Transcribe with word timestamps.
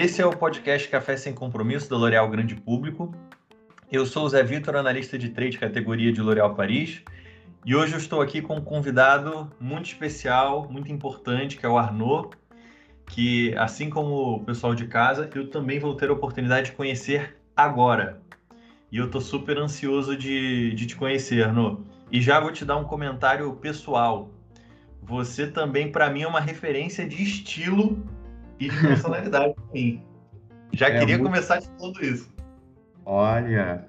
Esse 0.00 0.22
é 0.22 0.24
o 0.24 0.30
podcast 0.30 0.88
Café 0.88 1.16
Sem 1.16 1.34
Compromisso 1.34 1.90
da 1.90 1.96
L'Oréal 1.96 2.30
Grande 2.30 2.54
Público. 2.54 3.12
Eu 3.90 4.06
sou 4.06 4.26
o 4.26 4.28
Zé 4.28 4.44
Vitor, 4.44 4.76
analista 4.76 5.18
de 5.18 5.30
trade 5.30 5.58
categoria 5.58 6.12
de 6.12 6.22
L'Oréal 6.22 6.54
Paris, 6.54 7.02
e 7.66 7.74
hoje 7.74 7.94
eu 7.94 7.98
estou 7.98 8.22
aqui 8.22 8.40
com 8.40 8.54
um 8.54 8.60
convidado 8.60 9.50
muito 9.58 9.86
especial, 9.86 10.68
muito 10.70 10.92
importante, 10.92 11.56
que 11.56 11.66
é 11.66 11.68
o 11.68 11.76
Arnaud, 11.76 12.28
que, 13.08 13.52
assim 13.56 13.90
como 13.90 14.36
o 14.36 14.44
pessoal 14.44 14.72
de 14.72 14.86
casa, 14.86 15.28
eu 15.34 15.50
também 15.50 15.80
vou 15.80 15.96
ter 15.96 16.10
a 16.10 16.12
oportunidade 16.12 16.70
de 16.70 16.76
conhecer 16.76 17.36
agora. 17.56 18.22
E 18.92 18.98
eu 18.98 19.06
estou 19.06 19.20
super 19.20 19.58
ansioso 19.58 20.16
de, 20.16 20.74
de 20.74 20.86
te 20.86 20.94
conhecer, 20.94 21.42
Arnaud. 21.42 21.82
E 22.12 22.22
já 22.22 22.38
vou 22.38 22.52
te 22.52 22.64
dar 22.64 22.76
um 22.76 22.84
comentário 22.84 23.52
pessoal. 23.54 24.30
Você 25.02 25.48
também, 25.48 25.90
para 25.90 26.08
mim, 26.08 26.22
é 26.22 26.28
uma 26.28 26.40
referência 26.40 27.04
de 27.04 27.20
estilo 27.20 28.00
e 28.58 28.68
de 28.68 28.80
personalidade 28.80 29.54
mim. 29.72 30.02
Já 30.72 30.88
é 30.88 30.98
queria 30.98 31.18
muito... 31.18 31.30
começar 31.30 31.60
te 31.60 31.68
falando 31.78 32.04
isso. 32.04 32.32
Olha, 33.04 33.86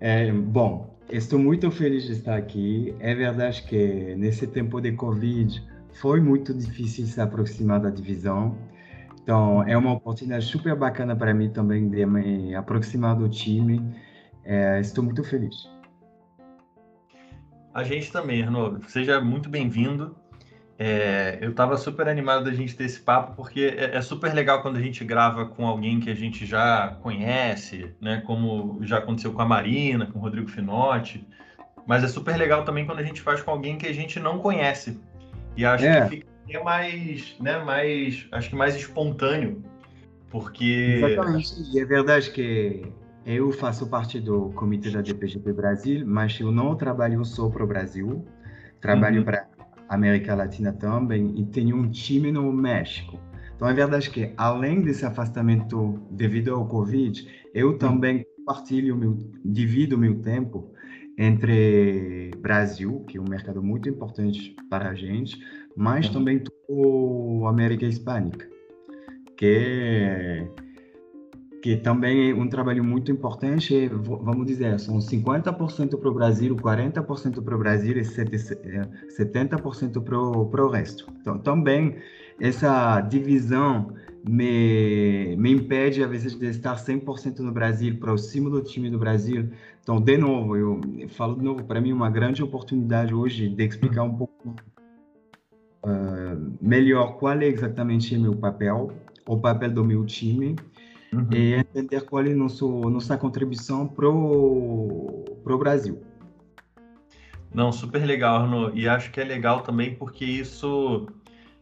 é, 0.00 0.30
bom, 0.32 0.98
estou 1.08 1.38
muito 1.38 1.70
feliz 1.70 2.04
de 2.04 2.12
estar 2.12 2.36
aqui. 2.36 2.94
É 2.98 3.14
verdade 3.14 3.62
que 3.62 4.14
nesse 4.16 4.46
tempo 4.46 4.80
de 4.80 4.92
Covid 4.92 5.62
foi 5.94 6.20
muito 6.20 6.52
difícil 6.52 7.06
se 7.06 7.20
aproximar 7.20 7.80
da 7.80 7.90
divisão. 7.90 8.56
Então, 9.22 9.62
é 9.62 9.76
uma 9.76 9.92
oportunidade 9.92 10.44
super 10.44 10.76
bacana 10.76 11.16
para 11.16 11.32
mim 11.32 11.48
também 11.48 11.88
de 11.88 12.04
me 12.04 12.54
aproximar 12.54 13.16
do 13.16 13.28
time. 13.28 13.80
É, 14.44 14.80
estou 14.80 15.02
muito 15.02 15.24
feliz. 15.24 15.72
A 17.72 17.82
gente 17.82 18.12
também, 18.12 18.42
Arnaud. 18.42 18.80
Seja 18.90 19.20
muito 19.20 19.48
bem-vindo. 19.48 20.14
É, 20.76 21.38
eu 21.40 21.50
estava 21.50 21.76
super 21.76 22.08
animado 22.08 22.44
da 22.44 22.52
gente 22.52 22.76
ter 22.76 22.84
esse 22.84 23.00
papo, 23.00 23.36
porque 23.36 23.74
é, 23.76 23.96
é, 23.96 24.02
super 24.02 24.34
legal 24.34 24.60
quando 24.60 24.76
a 24.76 24.80
gente 24.80 25.04
grava 25.04 25.46
com 25.46 25.66
alguém 25.66 26.00
que 26.00 26.10
a 26.10 26.14
gente 26.14 26.44
já 26.44 26.96
conhece, 27.00 27.94
né? 28.00 28.22
Como 28.26 28.78
já 28.82 28.98
aconteceu 28.98 29.32
com 29.32 29.40
a 29.40 29.44
Marina, 29.44 30.06
com 30.06 30.18
o 30.18 30.22
Rodrigo 30.22 30.48
Finotti. 30.48 31.26
Mas 31.86 32.02
é 32.02 32.08
super 32.08 32.36
legal 32.36 32.64
também 32.64 32.86
quando 32.86 32.98
a 32.98 33.04
gente 33.04 33.20
faz 33.20 33.40
com 33.40 33.50
alguém 33.50 33.78
que 33.78 33.86
a 33.86 33.92
gente 33.92 34.18
não 34.18 34.38
conhece. 34.38 35.00
E 35.56 35.64
acho 35.64 35.84
é. 35.84 36.08
que 36.08 36.24
fica 36.46 36.64
mais, 36.64 37.36
né, 37.38 37.58
mais, 37.58 38.26
acho 38.32 38.50
que 38.50 38.56
mais 38.56 38.74
espontâneo, 38.74 39.62
porque... 40.30 41.00
Exatamente, 41.02 41.54
e 41.72 41.78
é 41.78 41.84
verdade 41.84 42.30
que 42.30 42.84
eu 43.24 43.52
faço 43.52 43.86
parte 43.86 44.18
do 44.18 44.50
comitê 44.50 44.90
da 44.90 45.00
DPGP 45.00 45.52
Brasil, 45.52 46.04
mas 46.06 46.38
eu 46.40 46.50
não 46.50 46.74
trabalho 46.74 47.24
só 47.24 47.48
para 47.48 47.62
o 47.62 47.66
Brasil, 47.66 48.26
trabalho 48.80 49.20
uhum. 49.20 49.24
para 49.24 49.46
América 49.88 50.34
Latina 50.34 50.72
também 50.72 51.34
e 51.36 51.44
tenho 51.46 51.76
um 51.76 51.90
time 51.90 52.32
no 52.32 52.52
México. 52.52 53.18
Então 53.56 53.68
é 53.68 53.74
verdade 53.74 54.10
que 54.10 54.32
além 54.36 54.82
desse 54.82 55.06
afastamento 55.06 56.00
devido 56.10 56.54
ao 56.54 56.66
Covid, 56.66 57.26
eu 57.54 57.78
também 57.78 58.26
compartilho 58.36 58.96
meu, 58.96 59.16
divido 59.44 59.96
meu 59.96 60.20
tempo 60.20 60.72
entre 61.16 62.32
Brasil, 62.38 63.04
que 63.08 63.16
é 63.16 63.20
um 63.20 63.28
mercado 63.28 63.62
muito 63.62 63.88
importante 63.88 64.56
para 64.68 64.90
a 64.90 64.94
gente, 64.94 65.38
mas 65.76 66.08
também 66.08 66.42
a 67.44 67.48
América 67.48 67.86
Hispânica, 67.86 68.48
que 69.36 70.48
que 71.64 71.76
também 71.78 72.30
é 72.30 72.34
um 72.34 72.46
trabalho 72.46 72.84
muito 72.84 73.10
importante, 73.10 73.88
vamos 73.88 74.44
dizer, 74.44 74.78
são 74.78 74.98
50% 74.98 75.98
para 75.98 76.10
o 76.10 76.12
Brasil, 76.12 76.54
40% 76.54 77.42
para 77.42 77.54
o 77.54 77.58
Brasil 77.58 77.96
e 77.96 78.02
70% 78.02 80.50
para 80.50 80.62
o 80.62 80.68
resto. 80.68 81.10
Então, 81.18 81.38
também 81.38 81.96
essa 82.38 83.00
divisão 83.00 83.94
me, 84.28 85.34
me 85.38 85.52
impede, 85.52 86.04
às 86.04 86.10
vezes, 86.10 86.38
de 86.38 86.48
estar 86.48 86.76
100% 86.76 87.38
no 87.38 87.50
Brasil, 87.50 87.96
próximo 87.96 88.50
do 88.50 88.60
time 88.60 88.90
do 88.90 88.98
Brasil. 88.98 89.48
Então, 89.82 89.98
de 89.98 90.18
novo, 90.18 90.58
eu 90.58 90.82
falo 91.16 91.34
de 91.34 91.44
novo, 91.44 91.64
para 91.64 91.80
mim, 91.80 91.92
uma 91.92 92.10
grande 92.10 92.42
oportunidade 92.42 93.14
hoje 93.14 93.48
de 93.48 93.64
explicar 93.64 94.02
um 94.02 94.14
pouco 94.14 94.54
uh, 95.82 96.52
melhor 96.60 97.16
qual 97.16 97.40
é 97.40 97.46
exatamente 97.46 98.18
meu 98.18 98.36
papel, 98.36 98.92
o 99.26 99.38
papel 99.38 99.70
do 99.70 99.82
meu 99.82 100.04
time, 100.04 100.56
uhum. 101.16 101.28
e 101.32 101.54
entender 101.54 102.02
qual 102.02 102.24
é 102.24 102.34
nosso, 102.34 102.68
nossa 102.90 103.16
contribuição 103.16 103.86
para 103.86 104.08
o 104.08 105.58
Brasil. 105.58 106.02
Não, 107.52 107.70
super 107.70 108.04
legal, 108.04 108.42
Arno. 108.42 108.72
E 108.74 108.88
acho 108.88 109.10
que 109.12 109.20
é 109.20 109.24
legal 109.24 109.60
também 109.62 109.94
porque 109.94 110.24
isso 110.24 111.06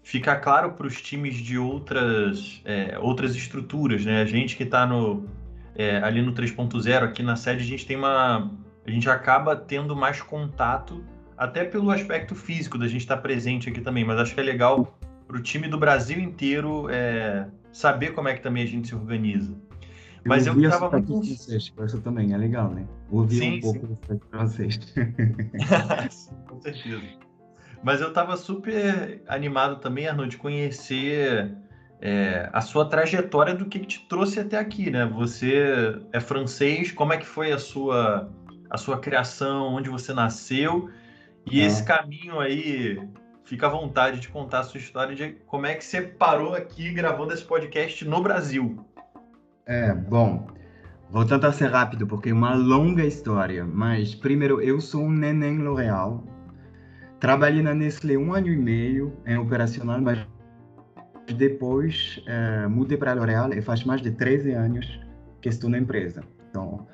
fica 0.02 0.34
claro 0.36 0.72
para 0.72 0.86
os 0.86 1.00
times 1.00 1.36
de 1.36 1.58
outras, 1.58 2.62
é, 2.64 2.98
outras 2.98 3.36
estruturas, 3.36 4.04
né? 4.04 4.22
A 4.22 4.24
gente 4.24 4.56
que 4.56 4.62
está 4.62 4.86
no, 4.86 5.26
é, 5.74 5.98
ali 5.98 6.22
no 6.22 6.32
3.0, 6.32 7.02
aqui 7.02 7.22
na 7.22 7.36
sede, 7.36 7.62
a 7.62 7.66
gente 7.66 7.86
tem 7.86 7.96
uma. 7.96 8.50
A 8.84 8.90
gente 8.90 9.08
acaba 9.08 9.54
tendo 9.54 9.94
mais 9.94 10.20
contato, 10.20 11.04
até 11.36 11.64
pelo 11.64 11.90
aspecto 11.90 12.34
físico 12.34 12.76
da 12.76 12.88
gente 12.88 13.02
estar 13.02 13.16
tá 13.16 13.22
presente 13.22 13.68
aqui 13.68 13.80
também, 13.80 14.04
mas 14.04 14.18
acho 14.18 14.34
que 14.34 14.40
é 14.40 14.42
legal 14.42 14.98
para 15.28 15.36
o 15.36 15.40
time 15.40 15.68
do 15.68 15.78
Brasil 15.78 16.18
inteiro 16.18 16.88
é, 16.90 17.46
saber 17.72 18.12
como 18.12 18.28
é 18.28 18.34
que 18.34 18.42
também 18.42 18.62
a 18.62 18.66
gente 18.66 18.88
se 18.88 18.94
organiza. 18.94 19.56
Mas 20.24 20.46
eu, 20.46 20.54
eu 20.54 20.70
estava 20.70 20.90
muito. 20.90 21.06
Francês, 21.06 21.72
isso 21.86 22.00
também 22.00 22.32
é 22.32 22.36
legal, 22.36 22.70
né? 22.70 22.86
Ouvir 23.10 23.36
sim, 23.36 23.58
um 23.58 23.60
pouco 23.60 23.80
sim. 23.80 24.14
do 24.14 24.20
francês. 24.30 24.80
sim, 26.10 26.36
com 26.48 26.60
certeza. 26.60 27.02
Mas 27.82 28.00
eu 28.00 28.08
estava 28.08 28.36
super 28.36 29.20
animado 29.26 29.80
também, 29.80 30.06
Arnold, 30.06 30.30
de 30.30 30.36
conhecer 30.36 31.52
é, 32.00 32.48
a 32.52 32.60
sua 32.60 32.84
trajetória 32.84 33.54
do 33.54 33.66
que, 33.66 33.80
que 33.80 33.86
te 33.86 34.06
trouxe 34.08 34.38
até 34.38 34.56
aqui, 34.56 34.90
né? 34.90 35.04
Você 35.06 35.98
é 36.12 36.20
francês, 36.20 36.92
como 36.92 37.12
é 37.12 37.16
que 37.16 37.26
foi 37.26 37.50
a 37.50 37.58
sua, 37.58 38.30
a 38.70 38.78
sua 38.78 38.98
criação, 39.00 39.74
onde 39.74 39.90
você 39.90 40.12
nasceu 40.14 40.88
e 41.50 41.60
é. 41.60 41.64
esse 41.64 41.84
caminho 41.84 42.38
aí 42.38 43.00
fica 43.52 43.66
à 43.66 43.70
vontade 43.70 44.18
de 44.18 44.28
contar 44.28 44.60
a 44.60 44.62
sua 44.62 44.80
história 44.80 45.14
de 45.14 45.36
como 45.46 45.66
é 45.66 45.74
que 45.74 45.84
você 45.84 46.00
parou 46.00 46.54
aqui 46.54 46.90
gravando 46.90 47.34
esse 47.34 47.44
podcast 47.44 48.02
no 48.02 48.22
Brasil. 48.22 48.82
É, 49.66 49.92
bom, 49.92 50.46
vou 51.10 51.26
tentar 51.26 51.52
ser 51.52 51.66
rápido 51.66 52.06
porque 52.06 52.30
é 52.30 52.32
uma 52.32 52.54
longa 52.54 53.04
história, 53.04 53.62
mas 53.62 54.14
primeiro, 54.14 54.58
eu 54.62 54.80
sou 54.80 55.02
um 55.02 55.10
neném 55.10 55.58
L'Oréal. 55.58 56.24
Trabalhei 57.20 57.62
na 57.62 57.74
Nestlé 57.74 58.16
um 58.16 58.32
ano 58.32 58.48
e 58.48 58.56
meio 58.56 59.18
em 59.26 59.36
operacional, 59.36 60.00
mas 60.00 60.26
depois 61.36 62.22
é, 62.26 62.66
mudei 62.66 62.96
para 62.96 63.10
a 63.10 63.14
L'Oréal 63.14 63.52
e 63.52 63.60
faz 63.60 63.84
mais 63.84 64.00
de 64.00 64.12
13 64.12 64.52
anos 64.52 64.98
que 65.42 65.50
estou 65.50 65.68
na 65.68 65.76
empresa. 65.76 66.24
Então, 66.48 66.86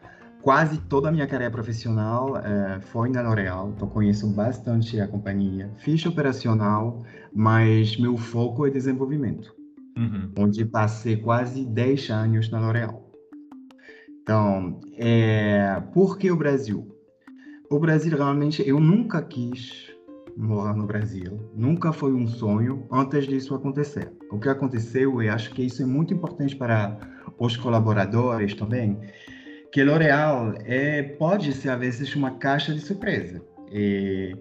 quase 0.48 0.78
toda 0.78 1.10
a 1.10 1.12
minha 1.12 1.26
carreira 1.26 1.53
profissional 1.53 2.38
é, 2.38 2.81
foi 2.81 3.10
na 3.10 3.20
L'Oréal, 3.20 3.70
então 3.76 3.86
conheço 3.86 4.26
bastante 4.28 4.98
a 4.98 5.06
companhia. 5.06 5.70
Fiz 5.76 6.06
operacional, 6.06 7.04
mas 7.34 7.98
meu 7.98 8.16
foco 8.16 8.66
é 8.66 8.70
desenvolvimento, 8.70 9.54
uhum. 9.94 10.32
onde 10.38 10.64
passei 10.64 11.19
quase 11.19 11.66
10 11.66 12.09
anos 12.09 12.50
na 12.50 12.60
L'Oréal. 12.60 13.12
Então, 14.22 14.81
é, 14.97 15.82
por 15.92 16.16
que 16.16 16.31
o 16.31 16.36
Brasil? 16.36 16.97
O 17.70 17.78
Brasil, 17.78 18.16
realmente, 18.16 18.66
eu 18.66 18.80
nunca 18.80 19.20
quis 19.20 19.92
morar 20.34 20.75
no 20.75 20.86
Brasil. 20.86 21.50
Nunca 21.54 21.92
foi 21.92 22.15
um 22.15 22.26
sonho 22.26 22.86
antes 22.91 23.26
disso 23.26 23.54
acontecer. 23.54 24.10
O 24.32 24.41
que 24.41 24.48
aconteceu, 24.48 25.22
e 25.22 25.28
acho 25.28 25.50
que 25.50 25.62
isso 25.66 25.82
é 25.82 25.84
muito 25.84 26.15
importante 26.15 26.56
para 26.56 26.97
os 27.38 27.54
colaboradores 27.54 28.54
também, 28.54 28.98
que 29.73 29.83
L'Oréal 29.83 30.55
é, 30.65 31.03
pode 31.03 31.53
ser, 31.53 31.71
às 31.71 31.79
vezes, 31.79 32.15
uma 32.15 32.33
caixa 32.33 32.73
de 32.73 32.81
surpresa. 32.81 33.43
E 33.71 34.37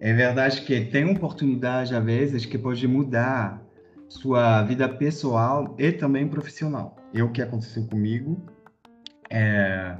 é 0.00 0.12
verdade 0.12 0.62
que 0.62 0.80
tem 0.86 1.10
oportunidade, 1.10 1.94
às 1.94 2.04
vezes, 2.04 2.44
que 2.44 2.58
pode 2.58 2.86
mudar 2.88 3.62
sua 4.08 4.62
vida 4.62 4.88
pessoal 4.88 5.74
e 5.78 5.92
também 5.92 6.26
profissional. 6.28 6.96
É 7.14 7.22
o 7.22 7.30
que 7.30 7.40
aconteceu 7.40 7.84
comigo. 7.86 8.42
É, 9.30 9.96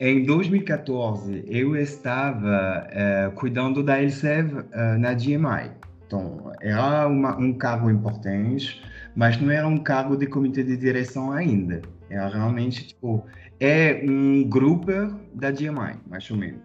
em 0.00 0.24
2014, 0.24 1.44
eu 1.46 1.76
estava 1.76 2.86
é, 2.90 3.30
cuidando 3.34 3.82
da 3.82 4.02
Elsev 4.02 4.64
é, 4.72 4.96
na 4.96 5.12
DMI. 5.12 5.72
Então, 6.06 6.52
era 6.60 7.06
uma, 7.06 7.36
um 7.36 7.52
cargo 7.52 7.90
importante, 7.90 8.82
mas 9.14 9.40
não 9.40 9.50
era 9.50 9.66
um 9.66 9.78
cargo 9.78 10.16
de 10.16 10.26
comitê 10.26 10.62
de 10.62 10.76
direção 10.76 11.32
ainda. 11.32 11.82
Era 12.08 12.28
realmente, 12.28 12.88
tipo, 12.88 13.24
é 13.60 14.02
um 14.04 14.42
grupo 14.48 14.90
da 15.34 15.50
DMI, 15.50 15.98
mais 16.08 16.30
ou 16.30 16.36
menos. 16.36 16.62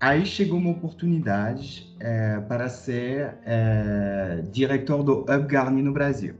Aí 0.00 0.24
chegou 0.24 0.58
uma 0.58 0.70
oportunidade 0.70 1.94
é, 2.00 2.40
para 2.40 2.70
ser 2.70 3.34
é, 3.44 4.42
diretor 4.50 5.02
do 5.02 5.20
UpGarni 5.20 5.82
no 5.82 5.92
Brasil, 5.92 6.36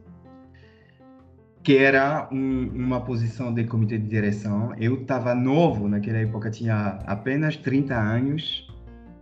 que 1.62 1.76
era 1.76 2.26
um, 2.32 2.70
uma 2.75 3.02
posição 3.02 3.52
de 3.52 3.64
comitê 3.64 3.98
de 3.98 4.08
direção. 4.08 4.75
Eu 4.78 5.02
estava 5.02 5.34
novo 5.34 5.88
naquela 5.88 6.19
época, 6.19 6.50
tinha 6.50 7.00
apenas 7.06 7.54
30 7.56 7.94
anos, 7.94 8.66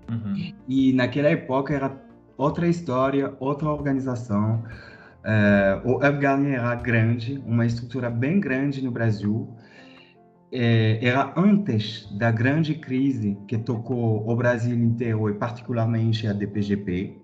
uhum. 0.08 0.54
e 0.68 0.92
naquela 0.92 1.30
época 1.30 1.74
era 1.74 2.08
outra 2.36 2.68
história, 2.68 3.34
outra 3.40 3.68
organização. 3.68 4.62
Uh, 5.24 5.90
o 5.90 5.96
Hub 5.96 6.18
Garnier 6.18 6.60
era 6.60 6.76
grande, 6.76 7.42
uma 7.44 7.66
estrutura 7.66 8.08
bem 8.08 8.38
grande 8.38 8.82
no 8.82 8.92
Brasil. 8.92 9.52
É, 10.50 10.98
era 11.04 11.34
antes 11.36 12.10
da 12.16 12.30
grande 12.30 12.74
crise 12.74 13.36
que 13.46 13.58
tocou 13.58 14.28
o 14.28 14.34
Brasil 14.34 14.76
inteiro 14.76 15.28
e 15.28 15.34
particularmente 15.34 16.26
a 16.26 16.32
DPGP. 16.32 17.18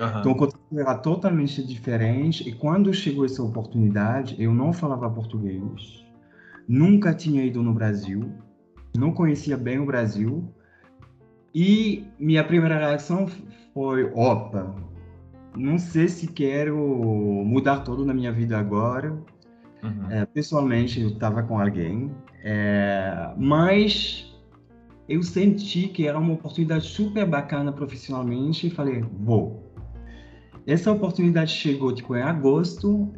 Uhum. 0.00 0.20
Então, 0.20 0.32
o 0.32 0.36
contexto 0.36 0.78
era 0.78 0.94
totalmente 0.94 1.66
diferente. 1.66 2.48
E 2.48 2.52
quando 2.52 2.94
chegou 2.94 3.24
essa 3.24 3.42
oportunidade, 3.42 4.36
eu 4.38 4.54
não 4.54 4.72
falava 4.72 5.10
português, 5.10 6.06
nunca 6.68 7.12
tinha 7.12 7.44
ido 7.44 7.62
no 7.62 7.74
Brasil, 7.74 8.30
não 8.96 9.12
conhecia 9.12 9.56
bem 9.56 9.78
o 9.78 9.86
Brasil. 9.86 10.48
E 11.54 12.06
minha 12.18 12.44
primeira 12.44 12.78
reação 12.78 13.26
foi: 13.74 14.04
opa, 14.14 14.74
não 15.56 15.78
sei 15.78 16.08
se 16.08 16.28
quero 16.28 16.76
mudar 17.44 17.80
tudo 17.80 18.04
na 18.04 18.14
minha 18.14 18.32
vida 18.32 18.56
agora. 18.56 19.18
Uhum. 19.82 20.10
É, 20.10 20.26
pessoalmente, 20.26 21.00
eu 21.00 21.08
estava 21.08 21.42
com 21.42 21.60
alguém, 21.60 22.12
é, 22.42 23.32
mas 23.36 24.28
eu 25.08 25.22
senti 25.22 25.88
que 25.88 26.06
era 26.06 26.18
uma 26.18 26.34
oportunidade 26.34 26.86
super 26.86 27.26
bacana 27.26 27.72
profissionalmente 27.72 28.66
e 28.66 28.70
falei, 28.70 29.00
vou. 29.00 29.72
Essa 30.66 30.92
oportunidade 30.92 31.50
chegou 31.50 31.94
tipo 31.94 32.14
em 32.14 32.22
agosto 32.22 33.10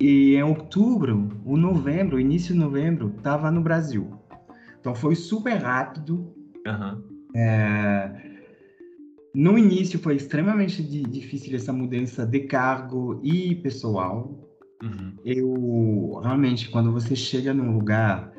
e 0.00 0.34
em 0.34 0.42
outubro, 0.42 1.28
ou 1.44 1.56
novembro, 1.56 2.18
início 2.18 2.54
de 2.54 2.60
novembro, 2.60 3.12
estava 3.16 3.50
no 3.50 3.60
Brasil. 3.60 4.12
Então 4.80 4.94
foi 4.94 5.14
super 5.14 5.56
rápido. 5.56 6.32
Uhum. 6.66 7.02
É, 7.34 8.10
no 9.34 9.58
início 9.58 9.98
foi 9.98 10.16
extremamente 10.16 10.82
difícil 10.82 11.54
essa 11.54 11.72
mudança 11.72 12.24
de 12.24 12.40
cargo 12.40 13.20
e 13.22 13.56
pessoal. 13.56 14.42
Uhum. 14.82 15.12
Eu 15.24 16.20
realmente, 16.22 16.70
quando 16.70 16.90
você 16.92 17.14
chega 17.14 17.52
num 17.52 17.74
lugar 17.74 18.35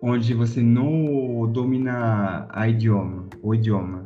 onde 0.00 0.32
você 0.34 0.62
não 0.62 1.50
domina 1.50 2.46
a 2.50 2.68
idioma, 2.68 3.26
o 3.42 3.54
idioma, 3.54 4.04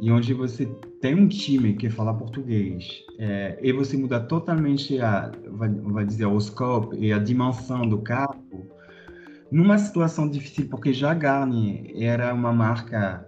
e 0.00 0.10
onde 0.10 0.34
você 0.34 0.66
tem 1.00 1.14
um 1.14 1.28
time 1.28 1.74
que 1.74 1.88
fala 1.88 2.12
português, 2.14 3.04
é, 3.18 3.58
e 3.62 3.72
você 3.72 3.96
muda 3.96 4.20
totalmente 4.20 5.00
a, 5.00 5.30
vai, 5.52 5.68
vai 5.68 6.04
dizer, 6.04 6.26
o 6.26 6.40
scope 6.40 6.96
e 6.96 7.12
a 7.12 7.18
dimensão 7.18 7.88
do 7.88 7.98
cargo, 7.98 8.66
numa 9.50 9.78
situação 9.78 10.28
difícil, 10.28 10.68
porque 10.68 10.92
já 10.92 11.14
Garni 11.14 11.92
era 12.02 12.34
uma 12.34 12.52
marca, 12.52 13.26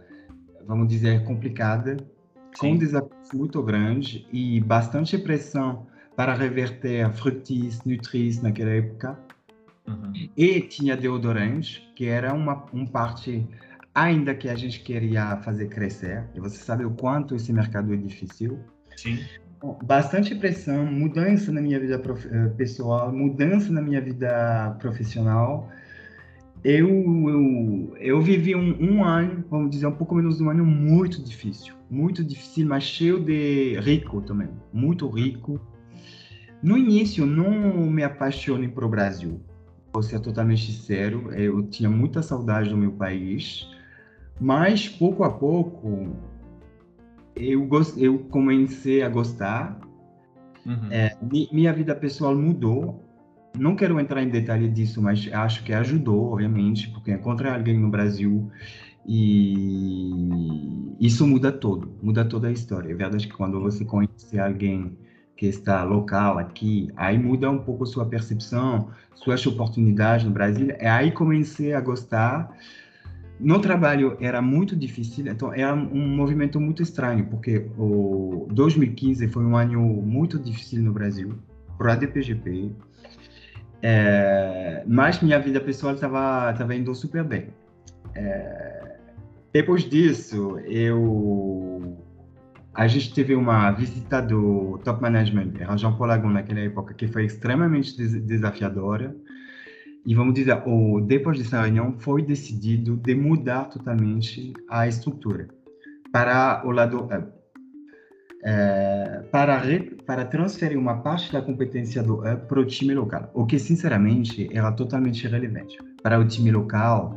vamos 0.66 0.88
dizer, 0.88 1.24
complicada, 1.24 1.96
com 2.58 2.76
desafios 2.76 3.32
muito 3.32 3.62
grandes 3.62 4.24
e 4.32 4.60
bastante 4.60 5.16
pressão 5.18 5.86
para 6.16 6.34
reverter 6.34 7.12
Fructis, 7.12 7.82
Nutris 7.84 8.40
naquela 8.42 8.70
época. 8.70 9.18
Uhum. 9.86 10.28
E 10.36 10.60
tinha 10.60 10.96
deodorante, 10.96 11.90
que 11.94 12.06
era 12.06 12.34
uma, 12.34 12.64
uma 12.72 12.86
parte 12.86 13.46
ainda 13.94 14.34
que 14.34 14.48
a 14.48 14.54
gente 14.54 14.80
queria 14.80 15.36
fazer 15.38 15.68
crescer. 15.68 16.24
E 16.34 16.40
você 16.40 16.56
sabe 16.56 16.84
o 16.84 16.90
quanto 16.90 17.34
esse 17.34 17.52
mercado 17.52 17.92
é 17.92 17.96
difícil. 17.96 18.58
Sim. 18.96 19.18
Bastante 19.84 20.34
pressão, 20.34 20.84
mudança 20.84 21.50
na 21.50 21.60
minha 21.60 21.80
vida 21.80 22.00
eh, 22.30 22.48
pessoal, 22.56 23.10
mudança 23.10 23.72
na 23.72 23.80
minha 23.80 24.00
vida 24.00 24.76
profissional 24.78 25.70
eu, 26.64 26.88
eu, 27.28 27.96
eu 28.00 28.20
vivi 28.20 28.56
um, 28.56 28.76
um, 28.80 29.04
ano, 29.04 29.44
vamos 29.48 29.70
dizer, 29.70 29.86
um 29.86 29.92
pouco 29.92 30.16
menos 30.16 30.38
de 30.38 30.42
um 30.42 30.50
ano 30.50 30.64
muito 30.64 31.22
difícil. 31.22 31.74
Muito 31.88 32.24
difícil, 32.24 32.66
mas 32.66 32.82
cheio 32.82 33.20
de 33.20 33.78
rico 33.78 34.20
também. 34.20 34.48
Muito 34.72 35.08
rico. 35.08 35.60
No 36.60 36.76
início, 36.76 37.24
não 37.24 37.88
me 37.88 38.02
apaixonei 38.02 38.68
para 38.68 38.84
o 38.84 38.88
Brasil. 38.88 39.40
Vou 39.96 40.02
ser 40.02 40.20
totalmente 40.20 40.70
sincero, 40.70 41.32
eu 41.32 41.62
tinha 41.62 41.88
muita 41.88 42.20
saudade 42.20 42.68
do 42.68 42.76
meu 42.76 42.92
país. 42.92 43.66
Mas, 44.38 44.86
pouco 44.86 45.24
a 45.24 45.30
pouco, 45.30 46.14
eu, 47.34 47.66
eu 47.96 48.18
comecei 48.30 49.02
a 49.02 49.08
gostar. 49.08 49.80
Uhum. 50.66 50.88
É, 50.90 51.16
minha 51.50 51.72
vida 51.72 51.94
pessoal 51.94 52.36
mudou 52.36 53.02
não 53.58 53.74
quero 53.74 53.98
entrar 53.98 54.22
em 54.22 54.28
detalhe 54.28 54.68
disso, 54.68 55.00
mas 55.00 55.30
acho 55.32 55.64
que 55.64 55.72
ajudou, 55.72 56.32
obviamente, 56.32 56.90
porque 56.90 57.10
encontrei 57.10 57.50
alguém 57.50 57.78
no 57.78 57.88
Brasil 57.88 58.50
e 59.06 60.94
isso 61.00 61.26
muda 61.26 61.50
tudo, 61.50 61.90
muda 62.02 62.22
toda 62.22 62.48
a 62.48 62.52
história. 62.52 62.92
É 62.92 62.94
verdade 62.94 63.26
que 63.26 63.32
quando 63.32 63.58
você 63.58 63.82
conhece 63.82 64.38
alguém 64.38 64.94
que 65.36 65.46
está 65.46 65.84
local 65.84 66.38
aqui, 66.38 66.90
aí 66.96 67.18
muda 67.18 67.50
um 67.50 67.58
pouco 67.58 67.84
sua 67.86 68.06
percepção, 68.06 68.88
suas 69.14 69.46
oportunidades 69.46 70.24
no 70.24 70.30
Brasil. 70.30 70.68
É 70.78 70.88
aí 70.88 71.10
comecei 71.10 71.74
a 71.74 71.80
gostar. 71.80 72.56
No 73.38 73.60
trabalho 73.60 74.16
era 74.18 74.40
muito 74.40 74.74
difícil, 74.74 75.26
então 75.26 75.52
era 75.52 75.74
um 75.74 76.16
movimento 76.16 76.58
muito 76.58 76.82
estranho, 76.82 77.26
porque 77.26 77.66
o 77.76 78.48
2015 78.50 79.28
foi 79.28 79.44
um 79.44 79.54
ano 79.54 79.82
muito 79.82 80.38
difícil 80.38 80.82
no 80.82 80.92
Brasil, 80.92 81.34
para 81.76 81.92
a 81.92 81.96
DPGP, 81.96 82.70
é, 83.82 84.82
mas 84.86 85.20
minha 85.20 85.38
vida 85.38 85.60
pessoal 85.60 85.94
estava 85.94 86.50
tava 86.54 86.74
indo 86.74 86.94
super 86.94 87.22
bem. 87.22 87.48
É, 88.14 88.96
depois 89.52 89.88
disso, 89.88 90.58
eu 90.60 91.94
a 92.76 92.86
gente 92.86 93.14
teve 93.14 93.34
uma 93.34 93.70
visita 93.72 94.20
do 94.20 94.78
top 94.84 95.00
management, 95.00 95.52
era 95.58 95.76
Jean 95.78 95.96
Paul 95.96 96.08
Lagon 96.08 96.28
naquela 96.28 96.60
época, 96.60 96.92
que 96.92 97.08
foi 97.08 97.24
extremamente 97.24 97.96
desafiadora. 97.96 99.16
E 100.04 100.14
vamos 100.14 100.34
dizer, 100.34 100.62
o, 100.66 101.00
depois 101.00 101.38
dessa 101.38 101.62
reunião, 101.62 101.94
foi 101.98 102.22
decidido 102.22 102.96
de 102.96 103.14
mudar 103.14 103.64
totalmente 103.70 104.52
a 104.68 104.86
estrutura 104.86 105.48
para 106.12 106.62
o 106.66 106.70
lado 106.70 107.08
é, 108.44 109.24
para, 109.32 109.60
para 110.06 110.24
transferir 110.26 110.78
uma 110.78 110.98
parte 110.98 111.32
da 111.32 111.40
competência 111.40 112.02
do 112.02 112.20
hub 112.20 112.46
para 112.46 112.60
o 112.60 112.64
time 112.64 112.94
local, 112.94 113.30
o 113.34 113.46
que, 113.46 113.58
sinceramente, 113.58 114.48
era 114.52 114.70
totalmente 114.70 115.24
irrelevante. 115.24 115.78
Para 116.02 116.20
o 116.20 116.24
time 116.26 116.52
local, 116.52 117.16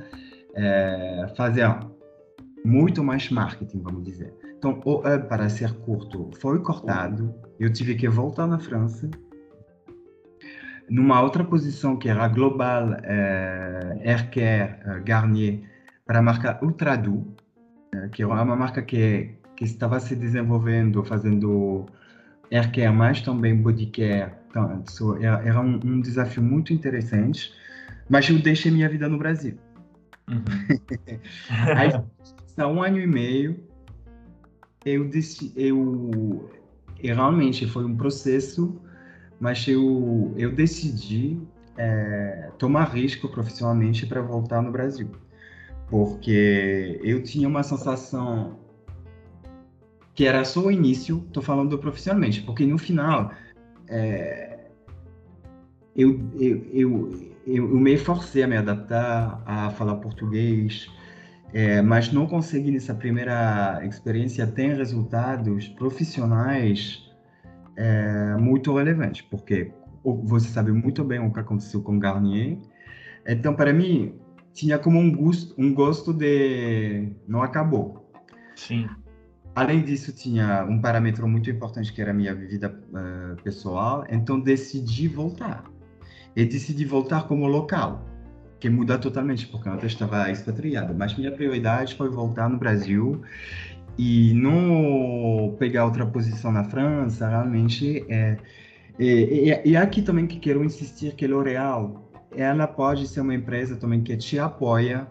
é, 0.56 1.32
fazer 1.36 1.68
muito 2.66 3.04
mais 3.04 3.30
marketing, 3.30 3.82
vamos 3.82 4.04
dizer. 4.04 4.34
Então, 4.60 4.82
o 4.84 5.00
hub, 5.00 5.28
para 5.30 5.50
ser 5.50 5.74
curto, 5.80 6.30
foi 6.40 6.60
cortado. 6.60 7.34
Eu 7.58 7.72
tive 7.72 7.96
que 7.96 8.10
voltar 8.10 8.46
na 8.46 8.60
França. 8.60 9.10
Numa 10.90 11.22
outra 11.22 11.46
posição, 11.46 11.96
que 11.96 12.10
era 12.10 12.28
Global 12.28 12.94
é, 13.04 14.02
Aircare 14.04 14.76
é, 14.86 15.00
Garnier, 15.00 15.62
para 16.06 16.20
a 16.20 16.22
marca 16.22 16.60
Ultradu, 16.62 17.34
é, 17.96 18.10
que 18.10 18.22
é 18.22 18.28
uma 18.28 18.56
marca 18.56 18.82
que 18.82 19.40
que 19.60 19.66
estava 19.66 20.00
se 20.00 20.16
desenvolvendo, 20.16 21.04
fazendo 21.04 21.86
air 22.50 22.72
care, 22.72 22.94
mas 22.94 23.22
também 23.22 23.54
body 23.54 23.88
care. 23.88 24.32
Então, 24.50 24.84
era 25.22 25.60
um, 25.60 25.78
um, 25.84 26.00
desafio 26.00 26.42
muito 26.42 26.72
interessante, 26.72 27.54
mas 28.10 28.30
eu 28.30 28.40
deixei 28.40 28.72
minha 28.72 28.88
vida 28.88 29.10
no 29.10 29.18
Brasil. 29.18 29.58
Uhum. 30.30 30.46
Aí, 31.76 31.92
há 32.58 32.68
um 32.70 32.82
ano 32.82 33.02
e 33.02 33.06
meio, 33.06 33.62
eu, 34.90 35.10
eu, 35.56 36.50
eu 37.02 37.16
realmente 37.16 37.68
foi 37.68 37.86
um 37.86 37.96
processo, 37.96 38.80
mas 39.40 39.68
eu, 39.68 40.34
eu 40.38 40.52
decidi 40.54 41.40
é, 41.78 42.52
tomar 42.58 42.86
risco 42.86 43.28
profissionalmente 43.30 44.06
para 44.06 44.22
voltar 44.22 44.62
no 44.62 44.72
Brasil. 44.72 45.10
Porque 45.90 47.00
eu 47.04 47.24
tinha 47.24 47.48
uma 47.48 47.64
sensação 47.64 48.60
que 50.14 50.26
era 50.26 50.44
só 50.44 50.66
o 50.66 50.72
início, 50.72 51.24
estou 51.28 51.42
falando 51.42 51.78
profissionalmente, 51.80 52.42
porque 52.42 52.66
no 52.66 52.78
final 52.78 53.32
é, 53.88 54.60
eu, 55.96 56.20
eu, 56.38 56.66
eu, 56.74 57.34
eu, 57.48 57.68
me 57.68 57.98
forcei 57.98 58.44
a 58.44 58.48
me 58.48 58.58
adaptar 58.58 59.42
a 59.46 59.70
falar 59.72 59.96
português, 59.96 60.90
é, 61.54 61.82
mas 61.82 62.12
não 62.12 62.28
consegui 62.28 62.72
nessa 62.72 62.94
primeira 62.94 63.84
experiência 63.86 64.46
ter 64.46 64.76
resultados 64.76 65.68
profissionais 65.70 67.10
é, 67.76 68.36
muito 68.38 68.76
relevantes, 68.76 69.22
porque 69.22 69.72
você 70.04 70.48
sabe 70.48 70.72
muito 70.72 71.04
bem 71.04 71.20
o 71.20 71.32
que 71.32 71.40
aconteceu 71.40 71.82
com 71.82 71.98
Garnier. 72.00 72.58
Então, 73.28 73.54
para 73.54 73.74
mim, 73.74 74.16
tinha 74.54 74.78
como 74.78 75.00
um 75.00 75.12
gosto, 75.12 75.54
um 75.58 75.74
gosto 75.74 76.14
de 76.14 77.12
não 77.28 77.42
acabou. 77.42 78.12
Sim. 78.56 78.88
Além 79.56 79.84
disso, 79.84 80.14
tinha 80.14 80.66
um 80.70 80.80
parâmetro 80.80 81.28
muito 81.28 81.50
importante 81.50 81.92
que 81.92 82.02
era 82.02 82.12
a 82.12 82.14
minha 82.14 82.34
vida 82.36 82.80
uh, 82.90 83.42
pessoal, 83.42 84.06
então 84.10 84.40
decidi 84.40 85.08
voltar. 85.08 85.64
E 86.36 86.46
decidi 86.46 86.86
voltar 86.86 87.28
como 87.28 87.48
local, 87.48 88.06
que 88.60 88.70
muda 88.70 88.98
totalmente, 88.98 89.48
porque 89.48 89.70
eu 89.70 89.78
estava 89.86 90.30
expatriado. 90.30 90.94
Mas 90.94 91.18
minha 91.18 91.32
prioridade 91.32 91.96
foi 91.96 92.10
voltar 92.10 92.50
no 92.50 92.58
Brasil 92.58 93.22
e 93.98 94.34
não 94.34 95.56
pegar 95.58 95.86
outra 95.86 96.06
posição 96.06 96.52
na 96.52 96.64
França. 96.64 97.28
Realmente, 97.28 98.06
é, 98.10 98.38
E, 99.00 99.50
e, 99.66 99.70
e 99.72 99.78
aqui 99.78 100.02
também 100.02 100.28
que 100.28 100.38
quero 100.40 100.64
insistir 100.64 101.16
que 101.16 101.26
L'Oréal, 101.26 102.12
ela 102.36 102.68
pode 102.68 103.08
ser 103.08 103.22
uma 103.22 103.34
empresa 103.34 103.78
também 103.78 104.04
que 104.04 104.16
te 104.18 104.38
apoia 104.38 105.08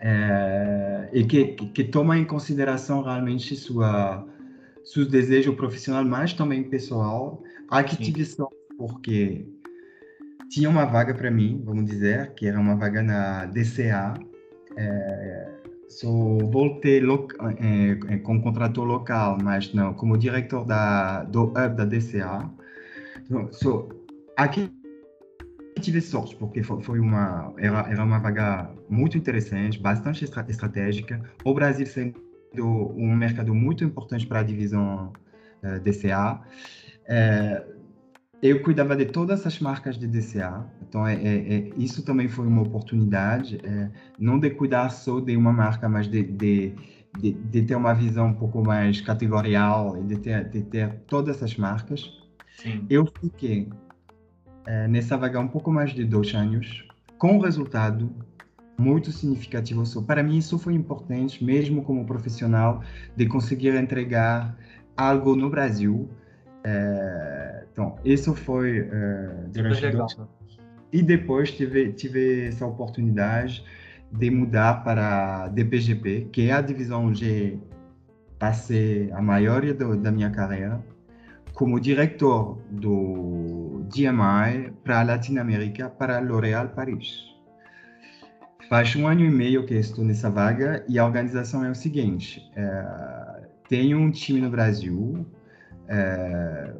é, 0.00 1.08
e 1.12 1.24
que, 1.24 1.44
que, 1.46 1.84
toma 1.84 2.18
em 2.18 2.24
consideração 2.24 3.02
realmente 3.02 3.54
sua 3.56 4.26
seus 4.84 5.08
desejos 5.08 5.54
profissional, 5.54 6.04
mas 6.04 6.32
também 6.32 6.62
pessoal. 6.64 7.42
Aqui 7.70 7.96
Sim. 7.96 8.02
tive 8.04 8.24
sorte 8.24 8.56
porque 8.78 9.46
tinha 10.50 10.68
uma 10.68 10.84
vaga 10.84 11.14
para 11.14 11.30
mim, 11.30 11.62
vamos 11.64 11.84
dizer, 11.86 12.32
que 12.34 12.46
era 12.46 12.58
uma 12.58 12.76
vaga 12.76 13.02
na 13.02 13.46
DCA. 13.46 14.14
É, 14.76 15.48
só 15.88 16.08
voltei 16.08 17.00
é, 17.00 18.14
é, 18.14 18.18
com 18.18 18.40
contrato 18.40 18.82
local, 18.82 19.38
mas 19.42 19.72
não 19.72 19.94
como 19.94 20.18
diretor 20.18 20.64
da 20.64 21.24
do 21.24 21.44
hub 21.44 21.76
da 21.76 21.84
DCA. 21.84 22.50
Então, 23.24 23.48
aqui 24.36 24.70
tive 25.80 26.00
sorte 26.00 26.34
porque 26.36 26.62
foi 26.62 26.98
uma 26.98 27.52
era, 27.58 27.80
era 27.90 28.04
uma 28.04 28.18
vaga 28.18 28.70
muito 28.88 29.16
interessante, 29.16 29.78
bastante 29.78 30.24
estratégica. 30.24 31.22
O 31.44 31.54
Brasil 31.54 31.86
sendo 31.86 32.16
um 32.96 33.14
mercado 33.14 33.54
muito 33.54 33.84
importante 33.84 34.26
para 34.26 34.40
a 34.40 34.42
divisão 34.42 35.12
uh, 35.62 35.80
DCA. 35.80 36.40
Uh, 37.04 37.75
eu 38.48 38.62
cuidava 38.62 38.94
de 38.96 39.06
todas 39.06 39.46
as 39.46 39.58
marcas 39.60 39.98
de 39.98 40.06
DCA, 40.06 40.64
então 40.88 41.06
é, 41.06 41.14
é, 41.14 41.54
é 41.54 41.70
isso 41.76 42.04
também 42.04 42.28
foi 42.28 42.46
uma 42.46 42.62
oportunidade, 42.62 43.58
é, 43.64 43.90
não 44.18 44.38
de 44.38 44.50
cuidar 44.50 44.90
só 44.90 45.20
de 45.20 45.36
uma 45.36 45.52
marca, 45.52 45.88
mas 45.88 46.06
de, 46.08 46.22
de, 46.22 46.74
de, 47.18 47.32
de, 47.32 47.62
ter 47.62 47.74
uma 47.74 47.94
visão 47.94 48.28
um 48.28 48.34
pouco 48.34 48.62
mais 48.62 49.00
categorial 49.00 49.96
e 49.98 50.04
de 50.04 50.18
ter, 50.18 50.48
de 50.48 50.62
ter 50.62 50.92
todas 51.06 51.42
as 51.42 51.56
marcas. 51.56 52.12
Sim. 52.56 52.86
Eu 52.88 53.06
fiquei 53.20 53.68
é, 54.66 54.88
nessa 54.88 55.16
vaga 55.16 55.40
um 55.40 55.48
pouco 55.48 55.72
mais 55.72 55.92
de 55.92 56.04
dois 56.04 56.34
anos, 56.34 56.86
com 57.18 57.38
resultado 57.38 58.12
muito 58.78 59.10
significativo. 59.10 59.82
Para 60.02 60.22
mim, 60.22 60.38
isso 60.38 60.58
foi 60.58 60.74
importante, 60.74 61.42
mesmo 61.42 61.82
como 61.82 62.04
profissional, 62.04 62.82
de 63.16 63.26
conseguir 63.26 63.74
entregar 63.74 64.56
algo 64.96 65.34
no 65.34 65.48
Brasil. 65.48 66.08
É, 66.64 67.55
então, 67.76 67.98
isso 68.02 68.34
foi 68.34 68.88
é, 68.90 69.44
durante 69.52 69.82
legal. 69.82 70.06
Dois... 70.16 70.58
E 70.90 71.02
depois 71.02 71.52
tive, 71.52 71.92
tive 71.92 72.46
essa 72.46 72.64
oportunidade 72.64 73.62
de 74.10 74.30
mudar 74.30 74.82
para 74.82 75.48
DPGP, 75.48 76.30
que 76.32 76.48
é 76.48 76.52
a 76.52 76.62
divisão 76.62 77.14
G, 77.14 77.58
passei 78.38 79.12
a 79.12 79.20
maioria 79.20 79.74
do, 79.74 79.94
da 79.94 80.10
minha 80.10 80.30
carreira 80.30 80.82
como 81.52 81.78
diretor 81.78 82.58
do 82.70 83.84
DMI 83.92 84.72
para 84.82 85.00
a 85.00 85.02
Latinoamérica 85.02 85.90
para 85.90 86.18
L'Oréal 86.18 86.68
Paris. 86.68 87.26
Faz 88.70 88.96
um 88.96 89.06
ano 89.06 89.20
e 89.20 89.30
meio 89.30 89.66
que 89.66 89.74
estou 89.74 90.02
nessa 90.02 90.30
vaga 90.30 90.82
e 90.88 90.98
a 90.98 91.04
organização 91.04 91.62
é 91.62 91.70
o 91.70 91.74
seguinte: 91.74 92.42
é, 92.56 93.48
tem 93.68 93.94
um 93.94 94.10
time 94.10 94.40
no 94.40 94.48
Brasil 94.48 95.26
é, 95.88 96.74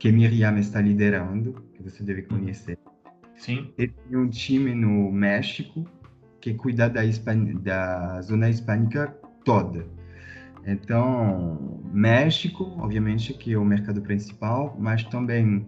que 0.00 0.10
Miriam 0.10 0.58
está 0.58 0.80
liderando, 0.80 1.62
que 1.74 1.82
você 1.82 2.02
deve 2.02 2.22
conhecer. 2.22 2.78
Sim. 3.36 3.70
E 3.76 3.86
tem 3.86 4.16
um 4.16 4.28
time 4.28 4.74
no 4.74 5.12
México 5.12 5.86
que 6.40 6.54
cuida 6.54 6.88
da, 6.88 7.02
da 7.62 8.22
zona 8.22 8.48
hispânica 8.48 9.14
toda. 9.44 9.86
Então, 10.66 11.82
México, 11.92 12.64
obviamente, 12.78 13.34
que 13.34 13.52
é 13.52 13.58
o 13.58 13.64
mercado 13.64 14.00
principal, 14.00 14.74
mas 14.78 15.04
também 15.04 15.66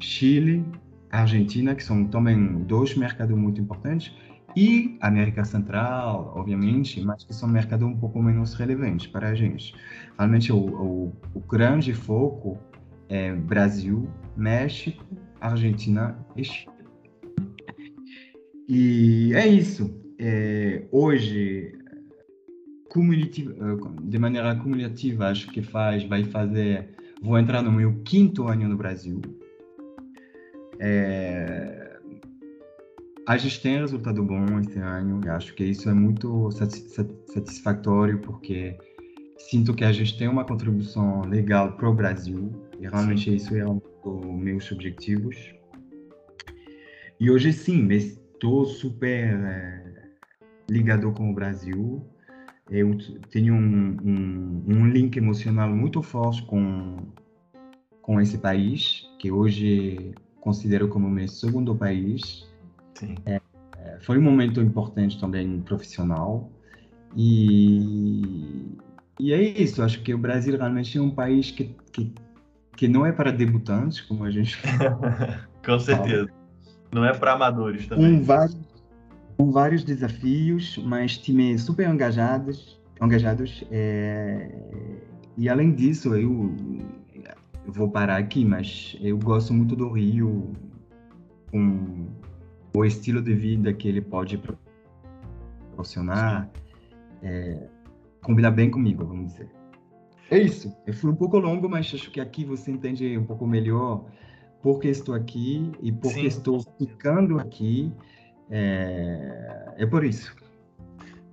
Chile, 0.00 0.64
Argentina, 1.10 1.74
que 1.74 1.84
são 1.84 2.06
também 2.06 2.64
dois 2.64 2.96
mercados 2.96 3.36
muito 3.36 3.60
importantes, 3.60 4.16
e 4.56 4.96
América 5.00 5.44
Central, 5.44 6.32
obviamente, 6.34 7.00
mas 7.02 7.24
que 7.24 7.34
são 7.34 7.48
mercados 7.48 7.86
um 7.86 7.96
pouco 7.96 8.22
menos 8.22 8.54
relevantes 8.54 9.06
para 9.06 9.28
a 9.28 9.34
gente. 9.34 9.74
Realmente, 10.16 10.50
o, 10.50 10.56
o, 10.56 11.12
o 11.34 11.40
grande 11.40 11.92
foco 11.92 12.58
é 13.08 13.32
Brasil, 13.32 14.08
México, 14.36 15.04
Argentina 15.40 16.18
e 16.36 16.44
Chile. 16.44 16.72
E 18.68 19.32
é 19.34 19.46
isso. 19.46 20.02
É, 20.18 20.86
hoje, 20.90 21.72
de 24.02 24.18
maneira 24.18 24.54
cumulativa, 24.56 25.28
acho 25.28 25.48
que 25.48 25.62
faz, 25.62 26.04
vai 26.04 26.24
fazer, 26.24 26.90
vou 27.20 27.38
entrar 27.38 27.62
no 27.62 27.72
meu 27.72 28.00
quinto 28.04 28.46
ano 28.46 28.68
no 28.68 28.76
Brasil. 28.76 29.20
É, 30.78 31.98
a 33.26 33.36
gente 33.36 33.60
tem 33.60 33.78
resultado 33.78 34.22
bom 34.22 34.60
esse 34.60 34.78
ano, 34.78 35.20
acho 35.30 35.54
que 35.54 35.64
isso 35.64 35.88
é 35.88 35.94
muito 35.94 36.50
satisfatório, 36.52 38.18
porque 38.20 38.76
sinto 39.38 39.74
que 39.74 39.84
a 39.84 39.92
gente 39.92 40.16
tem 40.16 40.28
uma 40.28 40.44
contribuição 40.44 41.22
legal 41.22 41.72
para 41.72 41.88
o 41.88 41.94
Brasil, 41.94 42.50
e 42.84 42.88
realmente 42.88 43.30
sim. 43.30 43.36
isso 43.36 43.56
é 43.56 43.66
um 43.66 43.80
dos 44.04 44.24
meus 44.26 44.70
objetivos. 44.70 45.54
E 47.18 47.30
hoje 47.30 47.52
sim, 47.52 47.88
estou 47.90 48.66
super 48.66 49.34
é, 49.34 50.10
ligado 50.68 51.10
com 51.12 51.30
o 51.30 51.34
Brasil, 51.34 52.06
eu 52.70 52.96
tenho 53.30 53.54
um, 53.54 53.96
um, 54.02 54.64
um, 54.68 54.88
link 54.88 55.16
emocional 55.16 55.68
muito 55.68 56.02
forte 56.02 56.42
com, 56.44 56.96
com 58.00 58.20
esse 58.20 58.38
país, 58.38 59.08
que 59.18 59.30
hoje 59.30 60.14
considero 60.40 60.88
como 60.88 61.08
meu 61.08 61.28
segundo 61.28 61.74
país. 61.74 62.46
É, 63.26 63.40
é, 63.78 63.98
foi 64.00 64.18
um 64.18 64.22
momento 64.22 64.60
importante 64.60 65.20
também 65.20 65.60
profissional. 65.60 66.50
E, 67.16 68.76
e 69.20 69.32
é 69.32 69.40
isso, 69.40 69.82
acho 69.82 70.02
que 70.02 70.12
o 70.12 70.18
Brasil 70.18 70.56
realmente 70.56 70.98
é 70.98 71.00
um 71.00 71.10
país 71.10 71.50
que, 71.50 71.74
que, 71.92 72.12
que 72.76 72.88
não 72.88 73.06
é 73.06 73.12
para 73.12 73.30
debutantes, 73.30 74.00
como 74.00 74.24
a 74.24 74.30
gente 74.30 74.58
Com 75.64 75.78
certeza. 75.78 76.28
Não 76.92 77.04
é 77.04 77.12
para 77.12 77.32
amadores 77.32 77.86
também. 77.86 78.18
Com 78.18 78.24
vários, 78.24 78.58
com 79.36 79.50
vários 79.50 79.84
desafios, 79.84 80.78
mas 80.84 81.16
times 81.18 81.62
super 81.62 81.88
engajados. 81.88 82.80
engajados 83.00 83.64
é, 83.70 84.50
e 85.36 85.48
além 85.48 85.74
disso, 85.74 86.14
eu, 86.14 86.54
eu 87.66 87.72
vou 87.72 87.88
parar 87.90 88.16
aqui, 88.16 88.44
mas 88.44 88.96
eu 89.00 89.18
gosto 89.18 89.52
muito 89.52 89.74
do 89.74 89.90
Rio, 89.90 90.52
com 91.50 92.06
o 92.74 92.84
estilo 92.84 93.22
de 93.22 93.34
vida 93.34 93.72
que 93.72 93.88
ele 93.88 94.00
pode 94.00 94.38
proporcionar 95.70 96.50
é, 97.24 97.68
combina 98.22 98.50
bem 98.50 98.70
comigo, 98.70 99.04
vamos 99.04 99.32
dizer. 99.32 99.48
É 100.30 100.38
isso. 100.38 100.74
Eu 100.86 100.94
fui 100.94 101.10
um 101.10 101.16
pouco 101.16 101.38
longo, 101.38 101.68
mas 101.68 101.92
acho 101.94 102.10
que 102.10 102.20
aqui 102.20 102.44
você 102.44 102.70
entende 102.70 103.16
um 103.16 103.24
pouco 103.24 103.46
melhor 103.46 104.04
por 104.62 104.80
que 104.80 104.88
estou 104.88 105.14
aqui 105.14 105.70
e 105.82 105.92
por 105.92 106.12
que 106.12 106.26
estou 106.26 106.60
ficando 106.78 107.38
aqui. 107.38 107.92
É, 108.50 109.74
é 109.78 109.86
por 109.86 110.04
isso. 110.04 110.34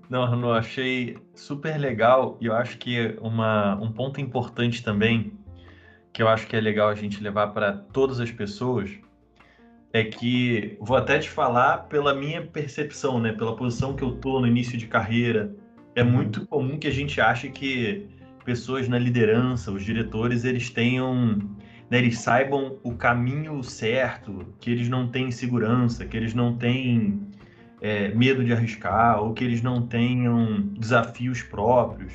Não, 0.10 0.26
Rano, 0.26 0.52
achei 0.52 1.18
super 1.34 1.78
legal 1.78 2.38
e 2.42 2.48
eu 2.48 2.54
acho 2.54 2.78
que 2.78 3.18
uma, 3.22 3.76
um 3.82 3.92
ponto 3.94 4.20
importante 4.20 4.84
também, 4.84 5.32
que 6.12 6.22
eu 6.22 6.28
acho 6.28 6.48
que 6.48 6.56
é 6.56 6.60
legal 6.60 6.90
a 6.90 6.96
gente 6.96 7.24
levar 7.24 7.48
para 7.48 7.72
todas 7.72 8.20
as 8.20 8.30
pessoas, 8.30 8.92
é 9.94 10.04
que 10.04 10.78
vou 10.82 10.98
até 10.98 11.18
te 11.18 11.30
falar 11.30 11.88
pela 11.88 12.14
minha 12.14 12.46
percepção, 12.46 13.20
né, 13.20 13.32
pela 13.32 13.56
posição 13.56 13.96
que 13.96 14.04
eu 14.04 14.12
tô 14.18 14.42
no 14.42 14.48
início 14.48 14.78
de 14.78 14.88
carreira, 14.88 15.56
é 15.96 16.04
uhum. 16.04 16.12
muito 16.12 16.46
comum 16.48 16.78
que 16.78 16.88
a 16.88 16.92
gente 16.92 17.22
ache 17.22 17.50
que 17.50 18.10
pessoas 18.42 18.88
na 18.88 18.98
liderança, 18.98 19.72
os 19.72 19.84
diretores, 19.84 20.44
eles 20.44 20.70
tenham, 20.70 21.38
né, 21.90 21.98
eles 21.98 22.20
saibam 22.20 22.78
o 22.84 22.94
caminho 22.94 23.64
certo, 23.64 24.46
que 24.60 24.72
eles 24.72 24.90
não 24.90 25.08
têm 25.08 25.32
segurança, 25.32 26.06
que 26.06 26.18
eles 26.18 26.34
não 26.34 26.58
têm 26.58 27.22
é, 27.82 28.14
medo 28.14 28.44
de 28.44 28.54
arriscar, 28.54 29.22
ou 29.22 29.34
que 29.34 29.44
eles 29.44 29.62
não 29.62 29.86
tenham 29.88 30.62
desafios 30.78 31.42
próprios. 31.42 32.14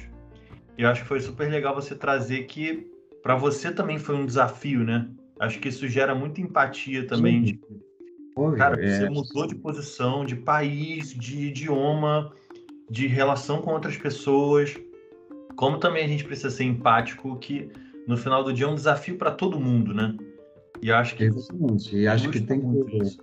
Eu 0.78 0.88
acho 0.88 1.02
que 1.02 1.08
foi 1.08 1.20
super 1.20 1.50
legal 1.50 1.74
você 1.74 1.94
trazer 1.94 2.44
que 2.44 2.86
para 3.22 3.34
você 3.34 3.72
também 3.72 3.98
foi 3.98 4.14
um 4.14 4.26
desafio, 4.26 4.84
né? 4.84 5.08
Acho 5.40 5.58
que 5.58 5.68
isso 5.68 5.88
gera 5.88 6.14
muita 6.14 6.40
empatia 6.40 7.06
também. 7.06 7.42
De, 7.42 7.60
cara, 8.56 8.80
é. 8.82 8.88
você 8.88 9.10
mudou 9.10 9.46
de 9.46 9.54
posição, 9.56 10.24
de 10.24 10.36
país, 10.36 11.14
de 11.14 11.46
idioma, 11.46 12.32
de 12.90 13.06
relação 13.06 13.60
com 13.60 13.72
outras 13.72 13.96
pessoas. 13.96 14.76
Como 15.56 15.78
também 15.78 16.04
a 16.04 16.08
gente 16.08 16.24
precisa 16.24 16.50
ser 16.50 16.64
empático, 16.64 17.36
que 17.38 17.70
no 18.06 18.16
final 18.16 18.44
do 18.44 18.52
dia 18.52 18.66
é 18.66 18.68
um 18.68 18.74
desafio 18.74 19.16
para 19.16 19.30
todo 19.30 19.58
mundo, 19.58 19.92
né? 19.92 20.14
E 20.82 20.92
acho 20.92 21.16
que. 21.16 21.24
Exatamente. 21.24 21.96
E 21.96 22.06
acho 22.06 22.30
que 22.30 22.40
tem 22.40 22.60
que. 22.60 23.18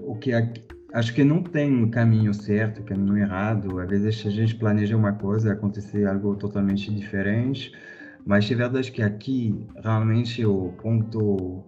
O 0.00 0.16
que 0.16 0.32
é... 0.32 0.52
acho 0.92 1.14
que 1.14 1.22
não 1.22 1.42
tem 1.42 1.72
um 1.72 1.90
caminho 1.90 2.34
certo, 2.34 2.82
caminho 2.82 3.18
errado. 3.18 3.78
Às 3.78 3.88
vezes 3.88 4.26
a 4.26 4.30
gente 4.30 4.56
planeja 4.56 4.96
uma 4.96 5.12
coisa 5.12 5.48
e 5.48 5.52
acontecer 5.52 6.06
algo 6.06 6.34
totalmente 6.34 6.92
diferente 6.92 7.72
Mas 8.24 8.50
é 8.50 8.54
verdade 8.54 8.90
que 8.90 9.02
aqui, 9.02 9.54
realmente, 9.82 10.44
o 10.44 10.72
ponto 10.82 11.62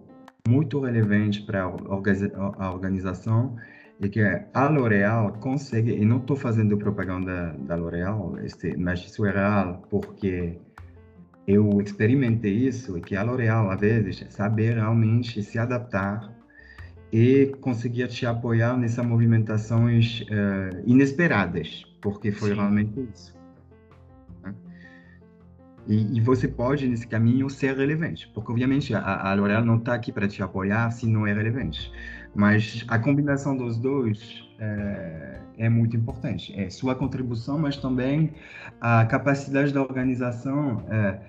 muito 0.47 0.81
relevante 0.81 1.43
para 1.43 1.63
a 1.63 2.73
organização 2.73 3.55
é 4.01 4.07
que 4.07 4.21
a 4.53 4.69
L'Oréal 4.69 5.33
consegue, 5.33 5.91
e 5.91 6.05
não 6.05 6.17
estou 6.17 6.35
fazendo 6.35 6.77
propaganda 6.77 7.53
da 7.59 7.75
L'Oréal, 7.75 8.35
mas 8.77 8.99
isso 8.99 9.25
é 9.25 9.31
real, 9.31 9.83
porque 9.89 10.57
eu 11.45 11.81
experimentei 11.81 12.53
isso, 12.53 12.97
e 12.97 13.01
que 13.01 13.15
a 13.15 13.23
L'Oréal, 13.23 13.69
às 13.69 13.79
vezes, 13.81 14.25
sabe 14.29 14.71
realmente 14.71 15.43
se 15.43 15.59
adaptar 15.59 16.33
e 17.11 17.47
conseguir 17.59 18.07
te 18.07 18.25
apoiar 18.25 18.77
nessas 18.77 19.05
movimentações 19.05 20.21
uh, 20.21 20.81
inesperadas, 20.85 21.83
porque 22.01 22.31
foi 22.31 22.49
Sim. 22.49 22.55
realmente 22.55 23.09
isso. 23.13 23.35
Né? 24.43 24.53
E, 25.87 26.17
e, 26.17 26.21
você 26.21 26.47
pode, 26.47 26.87
nesse 26.87 27.07
caminho, 27.07 27.49
ser 27.49 27.75
relevante, 27.75 28.29
porque, 28.33 28.51
obviamente, 28.51 28.93
a, 28.93 29.29
a 29.29 29.33
L'Oréal 29.33 29.65
não 29.65 29.77
está 29.77 29.93
aqui 29.93 30.11
para 30.11 30.27
te 30.27 30.41
apoiar 30.41 30.89
se 30.91 31.05
não 31.05 31.27
é 31.27 31.33
relevante. 31.33 31.91
Mas 32.35 32.85
a 32.87 32.99
combinação 32.99 33.57
dos 33.57 33.77
dois 33.77 34.47
é, 34.59 35.39
é, 35.57 35.69
muito 35.69 35.95
importante. 35.97 36.57
É 36.59 36.69
sua 36.69 36.95
contribuição, 36.95 37.57
mas 37.57 37.77
também 37.77 38.33
a 38.79 39.05
capacidade 39.05 39.73
da 39.73 39.81
organização 39.81 40.83
é, 40.89 41.19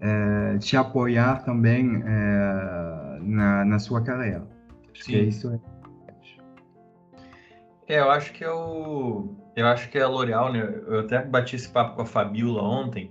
é, 0.00 0.58
te 0.58 0.76
apoiar 0.76 1.44
também 1.44 2.02
é, 2.04 3.18
na, 3.22 3.64
na 3.64 3.78
sua 3.78 4.02
carreira. 4.02 4.46
Acho 4.92 5.04
Sim. 5.04 5.12
que 5.12 5.18
isso 5.20 5.52
é 5.52 5.78
é, 7.88 8.00
eu 8.00 8.10
acho 8.10 8.32
que 8.34 8.44
é 8.44 8.50
o. 8.50 9.34
Eu 9.56 9.66
acho 9.66 9.88
que 9.88 9.98
é 9.98 10.02
a 10.02 10.08
L'Oréal, 10.08 10.52
né? 10.52 10.60
Eu 10.86 11.00
até 11.00 11.24
bati 11.24 11.56
esse 11.56 11.68
papo 11.68 11.96
com 11.96 12.02
a 12.02 12.06
Fabiola 12.06 12.62
ontem. 12.62 13.10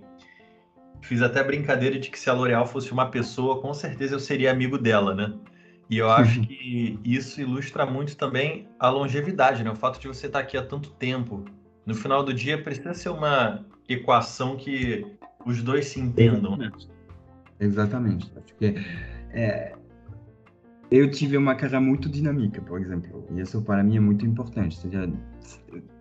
Fiz 1.01 1.22
até 1.22 1.44
brincadeira 1.44 2.00
de 2.00 2.10
que 2.12 2.20
se 2.20 2.30
a 2.30 2.34
L'Oréal 2.34 2.66
fosse 2.68 2.92
uma 2.92 3.10
pessoa, 3.10 3.60
com 3.60 3.74
certeza 3.74 4.16
eu 4.16 4.20
seria 4.20 4.51
amigo 4.51 4.77
dela, 4.77 5.16
né? 5.16 5.34
E 5.89 5.98
eu 5.98 6.12
acho 6.12 6.41
que 6.41 7.00
isso 7.03 7.39
ilustra 7.39 7.86
muito 7.86 8.17
também 8.17 8.67
a 8.77 8.89
longevidade, 8.89 9.63
né? 9.63 9.72
O 9.72 9.75
fato 9.75 10.00
de 10.00 10.08
você 10.08 10.27
estar 10.27 10.39
aqui 10.39 10.58
há 10.58 10.63
tanto 10.63 10.91
tempo. 10.91 11.46
No 11.86 11.96
final 11.96 12.24
do 12.24 12.34
dia, 12.34 12.62
precisa 12.62 12.94
ser 12.94 13.10
uma 13.10 13.65
equação 13.88 14.58
que 14.58 15.06
os 15.46 15.63
dois 15.63 15.88
se 15.88 16.00
entendam, 16.00 16.58
né? 16.58 16.70
Exatamente. 17.60 18.29
Acho 18.36 18.53
que 18.56 18.75
é, 19.32 19.74
eu 20.91 21.10
tive 21.10 21.38
uma 21.38 21.56
carreira 21.56 21.79
muito 21.79 22.10
dinâmica, 22.10 22.62
por 22.62 22.82
exemplo, 22.82 23.25
e 23.32 23.39
isso 23.39 23.62
para 23.62 23.82
mim 23.82 23.96
é 23.96 24.00
muito 24.01 24.25
importante. 24.25 24.75
Ou 24.75 24.82
seja, 24.84 25.10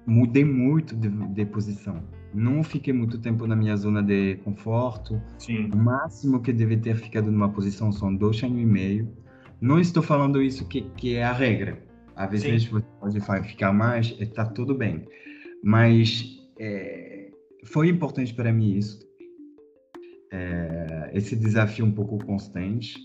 mudei 0.04 0.44
muito 0.44 0.96
de, 0.96 1.08
de 1.08 1.46
posição. 1.46 2.02
Não 2.34 2.62
fiquei 2.64 2.92
muito 2.92 3.18
tempo 3.18 3.46
na 3.46 3.54
minha 3.54 3.76
zona 3.76 4.02
de 4.02 4.36
conforto. 4.44 5.22
Sim. 5.38 5.70
O 5.72 5.76
máximo 5.76 6.40
que 6.40 6.52
deve 6.52 6.76
ter 6.76 6.96
ficado 6.96 7.30
numa 7.30 7.48
posição 7.48 7.92
são 7.92 8.14
dois 8.14 8.42
anos 8.42 8.60
e 8.60 8.66
meio 8.66 9.25
não 9.60 9.80
estou 9.80 10.02
falando 10.02 10.42
isso 10.42 10.66
que, 10.68 10.82
que 10.96 11.16
é 11.16 11.24
a 11.24 11.32
regra. 11.32 11.82
Às 12.14 12.30
vezes 12.30 12.64
Sim. 12.64 12.82
você 13.00 13.20
pode 13.20 13.48
ficar 13.48 13.72
mais, 13.72 14.14
está 14.18 14.44
tudo 14.44 14.74
bem. 14.74 15.06
Mas 15.62 16.24
é, 16.58 17.30
foi 17.64 17.88
importante 17.88 18.32
para 18.34 18.52
mim 18.52 18.76
isso. 18.76 19.06
É, 20.32 21.10
esse 21.14 21.36
desafio 21.36 21.84
um 21.84 21.92
pouco 21.92 22.24
constante 22.24 22.98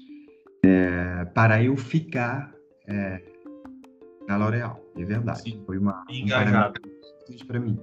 é, 0.64 1.26
para 1.34 1.64
eu 1.64 1.78
ficar 1.78 2.54
na 4.28 4.36
L'Oréal, 4.36 4.84
é 4.98 5.06
verdade. 5.06 5.42
Sim. 5.42 5.64
Foi 5.66 5.78
uma 5.78 6.04
engajado 6.10 6.82
um 7.30 7.46
para 7.46 7.60
mim. 7.60 7.80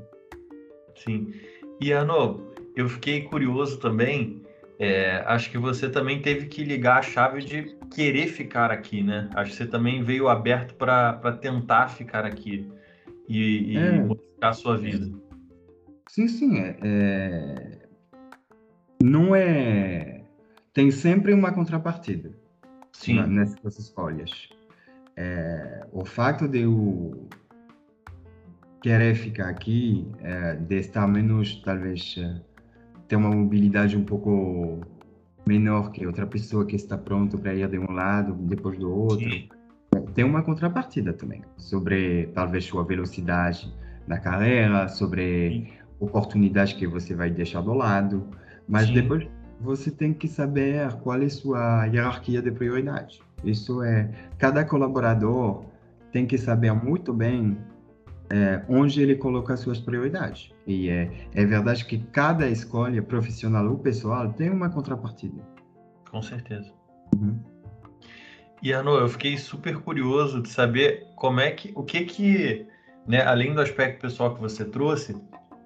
Sim. 0.97 1.33
E 1.81 1.93
Ano, 1.93 2.53
eu 2.77 2.89
fiquei 2.89 3.23
curioso 3.23 3.79
também 3.79 4.43
é, 4.79 5.25
acho 5.27 5.51
que 5.51 5.59
você 5.59 5.91
também 5.91 6.23
teve 6.23 6.47
que 6.47 6.63
ligar 6.63 6.99
a 6.99 7.03
chave 7.03 7.43
de 7.43 7.77
querer 7.91 8.29
ficar 8.29 8.71
aqui, 8.71 9.03
né? 9.03 9.29
Acho 9.35 9.51
que 9.51 9.57
você 9.57 9.67
também 9.67 10.03
veio 10.03 10.29
aberto 10.29 10.75
para 10.75 11.33
tentar 11.41 11.89
ficar 11.89 12.25
aqui 12.25 12.71
e, 13.29 13.73
e 13.73 13.77
é. 13.77 14.01
modificar 14.01 14.51
a 14.51 14.55
sua 14.55 14.77
vida. 14.77 15.11
Sim, 16.09 16.29
sim. 16.29 16.59
É, 16.59 16.79
é, 16.83 17.89
não 19.03 19.35
é. 19.35 20.23
Tem 20.73 20.91
sempre 20.91 21.33
uma 21.33 21.53
contrapartida 21.53 22.31
sim. 22.93 23.15
Na, 23.15 23.27
nessas 23.27 23.79
escolhas. 23.79 24.49
É, 25.17 25.87
o 25.93 26.05
fato 26.05 26.47
de 26.47 26.61
eu 26.61 27.29
querer 28.81 29.15
ficar 29.17 29.49
aqui, 29.49 30.07
é, 30.21 30.55
de 30.55 30.77
estar 30.77 31.07
menos, 31.09 31.61
talvez 31.63 32.17
ter 33.09 33.17
uma 33.17 33.31
mobilidade 33.31 33.97
um 33.97 34.05
pouco 34.05 34.81
menor 35.49 35.91
que 35.91 36.07
outra 36.07 36.27
pessoa 36.27 36.67
que 36.67 36.77
está 36.77 36.99
pronto 36.99 37.39
para 37.39 37.55
ir 37.55 37.67
de 37.69 37.79
um 37.79 37.91
lado 37.91 38.35
depois 38.35 38.79
do 38.79 38.93
outro. 38.93 39.29
Sim. 39.31 39.49
Tem 40.15 40.25
uma 40.25 40.43
contrapartida 40.43 41.13
também 41.15 41.43
sobre 41.57 42.27
talvez 42.35 42.65
sua 42.65 42.85
velocidade 42.85 43.75
na 44.07 44.19
carreira, 44.19 44.87
sobre 44.89 45.51
Sim. 45.51 45.69
oportunidades 45.99 46.75
que 46.75 46.87
você 46.87 47.15
vai 47.15 47.31
deixar 47.31 47.63
do 47.63 47.73
lado, 47.73 48.29
mas 48.69 48.87
Sim. 48.87 48.95
depois 48.95 49.27
você 49.61 49.91
tem 49.91 50.13
que 50.13 50.29
saber 50.29 50.93
qual 51.03 51.21
é 51.21 51.29
sua 51.29 51.87
hierarquia 51.87 52.43
de 52.43 52.51
prioridade. 52.51 53.21
Isso 53.43 53.83
é 53.83 54.11
cada 54.39 54.65
colaborador 54.65 55.65
tem 56.13 56.27
que 56.27 56.37
saber 56.37 56.73
muito 56.73 57.13
bem 57.13 57.57
é, 58.31 58.63
onde 58.69 59.03
ele 59.03 59.15
coloca 59.15 59.55
as 59.55 59.61
suas 59.61 59.79
prioridades. 59.79 60.53
E 60.67 60.89
é, 60.89 61.11
é 61.35 61.45
verdade 61.45 61.85
que 61.85 61.99
cada 62.13 62.49
escolha, 62.49 63.03
profissional 63.03 63.67
ou 63.67 63.79
pessoal, 63.79 64.33
tem 64.33 64.51
uma 64.51 64.69
contrapartida. 64.69 65.43
Com 66.11 66.23
certeza. 66.23 66.73
Uhum. 67.15 67.39
E 68.63 68.73
Arno, 68.75 68.97
eu 68.97 69.09
fiquei 69.09 69.39
super 69.39 69.79
curioso 69.79 70.43
de 70.43 70.49
saber 70.49 71.07
como 71.15 71.41
é 71.41 71.51
que, 71.53 71.73
o 71.75 71.83
que 71.83 72.05
que, 72.05 72.67
né, 73.07 73.23
além 73.23 73.55
do 73.55 73.61
aspecto 73.61 74.01
pessoal 74.01 74.35
que 74.35 74.41
você 74.41 74.65
trouxe, 74.65 75.17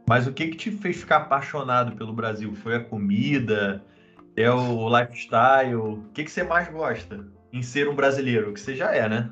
mas 0.08 0.26
o 0.26 0.32
que 0.32 0.48
que 0.48 0.56
te 0.56 0.70
fez 0.70 0.98
ficar 0.98 1.18
apaixonado 1.18 1.96
pelo 1.96 2.12
Brasil? 2.12 2.54
Foi 2.54 2.76
a 2.76 2.84
comida? 2.84 3.82
É 4.36 4.50
o 4.50 4.88
lifestyle? 4.88 5.74
O 5.74 6.04
que 6.12 6.24
que 6.24 6.30
você 6.30 6.42
mais 6.42 6.68
gosta 6.68 7.26
em 7.52 7.62
ser 7.62 7.88
um 7.88 7.94
brasileiro? 7.94 8.52
Que 8.52 8.60
você 8.60 8.74
já 8.74 8.94
é, 8.94 9.08
né? 9.08 9.30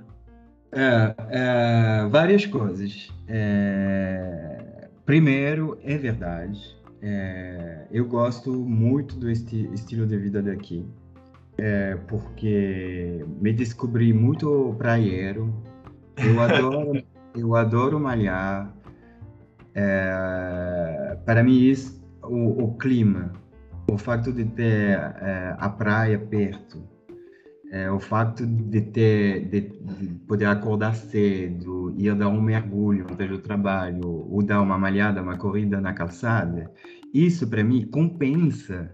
É, 0.72 1.14
é, 1.30 2.08
várias 2.08 2.46
coisas. 2.46 3.12
É, 3.26 4.88
primeiro, 5.04 5.78
é 5.82 5.98
verdade. 5.98 6.78
É, 7.02 7.86
eu 7.90 8.06
gosto 8.06 8.52
muito 8.52 9.16
do 9.16 9.30
esti 9.30 9.68
estilo 9.72 10.06
de 10.06 10.16
vida 10.18 10.42
daqui, 10.42 10.86
é, 11.56 11.96
porque 12.06 13.24
me 13.40 13.52
descobri 13.52 14.12
muito 14.12 14.74
praieiro. 14.78 15.52
Eu 16.16 16.40
adoro, 16.40 17.02
eu 17.34 17.54
adoro 17.56 17.98
malhar. 17.98 18.72
É, 19.74 21.16
para 21.24 21.42
mim, 21.42 21.58
isso, 21.58 22.00
o, 22.22 22.64
o, 22.64 22.74
clima, 22.76 23.32
o 23.90 23.96
fato 23.96 24.32
de 24.32 24.44
ter 24.44 24.98
a 25.58 25.68
praia 25.68 26.18
perto, 26.18 26.82
é, 27.70 27.90
o 27.90 28.00
fato 28.00 28.44
de 28.44 28.80
ter 28.80 29.48
de, 29.48 29.60
de, 29.60 30.14
poder 30.26 30.46
acordar 30.46 30.94
cedo, 30.94 31.94
ir 31.96 32.14
dar 32.16 32.28
um 32.28 32.40
mergulho 32.40 33.06
antes 33.10 33.28
do 33.28 33.38
trabalho, 33.38 34.00
ou 34.04 34.42
dar 34.42 34.60
uma 34.60 34.76
malhada, 34.76 35.22
uma 35.22 35.36
corrida 35.36 35.80
na 35.80 35.92
calçada, 35.92 36.70
isso 37.14 37.48
para 37.48 37.62
mim 37.62 37.86
compensa 37.86 38.90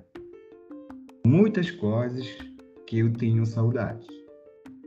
muitas 1.27 1.71
coisas 1.71 2.27
que 2.87 2.99
eu 2.99 3.13
tenho 3.13 3.47
saudade. 3.47 4.07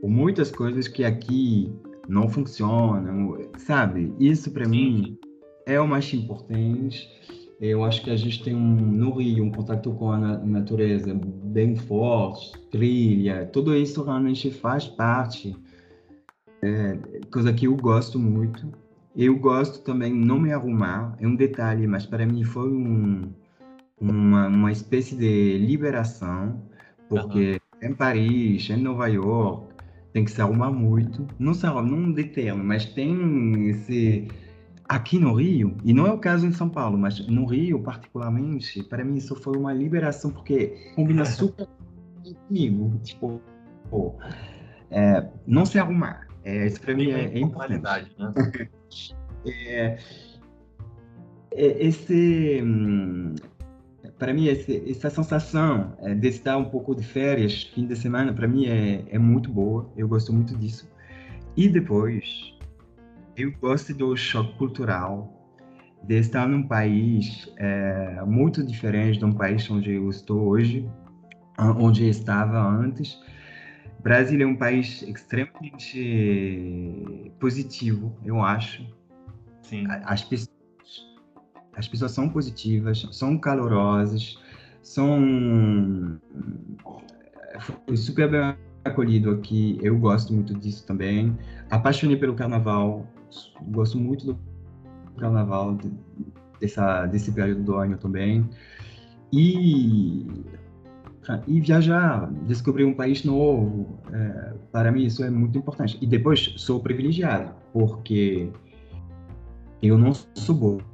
Ou 0.02 0.08
muitas 0.08 0.50
coisas 0.50 0.88
que 0.88 1.04
aqui 1.04 1.70
não 2.08 2.28
funcionam, 2.28 3.36
sabe? 3.58 4.14
Isso 4.18 4.50
para 4.50 4.66
mim 4.66 5.18
é 5.66 5.80
o 5.80 5.86
mais 5.86 6.12
importante 6.14 7.08
eu 7.60 7.84
acho 7.84 8.02
que 8.02 8.10
a 8.10 8.16
gente 8.16 8.42
tem 8.42 8.54
um, 8.54 8.74
no 8.74 9.10
Rio 9.12 9.44
um 9.44 9.50
contato 9.50 9.92
com 9.92 10.10
a 10.10 10.18
natureza 10.38 11.14
bem 11.14 11.76
forte, 11.76 12.52
trilha, 12.70 13.44
tudo 13.52 13.76
isso 13.76 14.02
realmente 14.02 14.50
faz 14.50 14.86
parte, 14.86 15.54
é, 16.62 16.96
coisa 17.30 17.52
que 17.52 17.66
eu 17.66 17.76
gosto 17.76 18.18
muito. 18.18 18.66
Eu 19.14 19.38
gosto 19.38 19.82
também 19.82 20.14
não 20.14 20.38
me 20.38 20.52
arrumar, 20.52 21.16
é 21.20 21.26
um 21.26 21.34
detalhe, 21.34 21.86
mas 21.86 22.06
para 22.06 22.24
mim 22.24 22.44
foi 22.44 22.70
um, 22.70 23.30
uma, 24.00 24.46
uma 24.46 24.72
espécie 24.72 25.14
de 25.14 25.58
liberação, 25.58 26.62
porque 27.08 27.60
uhum. 27.82 27.90
em 27.90 27.94
Paris, 27.94 28.70
em 28.70 28.76
Nova 28.76 29.08
York, 29.08 29.74
tem 30.12 30.24
que 30.24 30.30
se 30.30 30.40
arrumar 30.40 30.70
muito, 30.70 31.26
não 31.38 31.52
se 31.52 31.66
arruma, 31.66 31.82
não 31.82 32.12
de 32.12 32.24
termo, 32.24 32.64
mas 32.64 32.86
tem 32.86 33.68
esse 33.68 34.28
aqui 34.90 35.20
no 35.20 35.34
Rio, 35.34 35.76
e 35.84 35.92
não 35.92 36.04
é 36.04 36.12
o 36.12 36.18
caso 36.18 36.44
em 36.44 36.50
São 36.50 36.68
Paulo, 36.68 36.98
mas 36.98 37.24
no 37.28 37.46
Rio, 37.46 37.80
particularmente, 37.80 38.82
para 38.82 39.04
mim 39.04 39.18
isso 39.18 39.36
foi 39.36 39.56
uma 39.56 39.72
liberação, 39.72 40.32
porque 40.32 40.92
combina 40.96 41.24
super 41.30 41.68
comigo. 42.48 42.98
Tipo, 43.04 43.40
pô, 43.88 44.16
é, 44.90 45.28
não 45.46 45.64
se 45.64 45.78
arrumar. 45.78 46.26
É, 46.42 46.66
isso 46.66 46.80
para 46.80 46.96
mim 46.96 47.12
é, 47.12 47.26
é 47.26 47.38
importante. 47.38 48.10
Né? 48.18 48.32
é, 49.46 49.98
é, 51.52 51.86
esse. 51.86 52.60
Hum, 52.60 53.36
para 54.18 54.34
mim, 54.34 54.48
essa, 54.48 54.72
essa 54.72 55.08
sensação 55.08 55.96
é, 56.00 56.14
de 56.14 56.28
estar 56.28 56.56
um 56.56 56.64
pouco 56.64 56.96
de 56.96 57.04
férias, 57.04 57.62
fim 57.62 57.86
de 57.86 57.94
semana, 57.94 58.32
para 58.32 58.48
mim 58.48 58.66
é, 58.66 59.04
é 59.08 59.18
muito 59.20 59.52
boa. 59.52 59.88
Eu 59.96 60.08
gosto 60.08 60.32
muito 60.32 60.56
disso. 60.56 60.90
E 61.56 61.68
depois, 61.68 62.58
eu 63.40 63.52
gosto 63.58 63.94
do 63.94 64.16
choque 64.16 64.56
cultural, 64.58 65.32
de 66.02 66.18
estar 66.18 66.46
num 66.46 66.62
país 66.66 67.50
é, 67.56 68.22
muito 68.26 68.64
diferente 68.64 69.18
de 69.18 69.24
um 69.24 69.32
país 69.32 69.70
onde 69.70 69.92
eu 69.92 70.08
estou 70.10 70.48
hoje, 70.48 70.88
onde 71.58 72.04
eu 72.04 72.10
estava 72.10 72.60
antes. 72.60 73.14
O 73.98 74.02
Brasil 74.02 74.40
é 74.40 74.46
um 74.46 74.56
país 74.56 75.02
extremamente 75.02 76.52
positivo, 77.38 78.16
eu 78.24 78.42
acho. 78.42 78.86
Sim. 79.62 79.86
As 79.88 80.22
pessoas, 80.24 80.50
as 81.76 81.86
pessoas 81.88 82.12
são 82.12 82.28
positivas, 82.28 83.06
são 83.12 83.38
calorosas, 83.38 84.38
são 84.82 86.18
foi 87.86 87.96
super 87.96 88.30
bem 88.30 88.54
acolhido 88.84 89.30
aqui. 89.30 89.78
Eu 89.82 89.98
gosto 89.98 90.32
muito 90.32 90.54
disso 90.54 90.86
também. 90.86 91.36
Apaixonei 91.70 92.16
pelo 92.16 92.34
carnaval, 92.34 93.06
gosto 93.68 93.98
muito 93.98 94.26
do 94.26 94.38
carnaval 95.18 95.78
dessa 96.60 97.06
desse 97.06 97.32
período 97.32 97.62
do 97.62 97.74
ano 97.74 97.96
também. 97.96 98.48
E 99.32 100.26
e 101.46 101.60
viajar, 101.60 102.28
descobrir 102.46 102.84
um 102.84 102.94
país 102.94 103.24
novo, 103.24 104.00
é, 104.12 104.54
para 104.72 104.90
mim 104.90 105.04
isso 105.04 105.22
é 105.22 105.30
muito 105.30 105.56
importante. 105.56 105.98
E 106.00 106.06
depois 106.06 106.54
sou 106.56 106.80
privilegiado, 106.80 107.54
porque 107.72 108.50
eu 109.82 109.96
não 109.96 110.12
sou 110.14 110.54
bobo. 110.54 110.90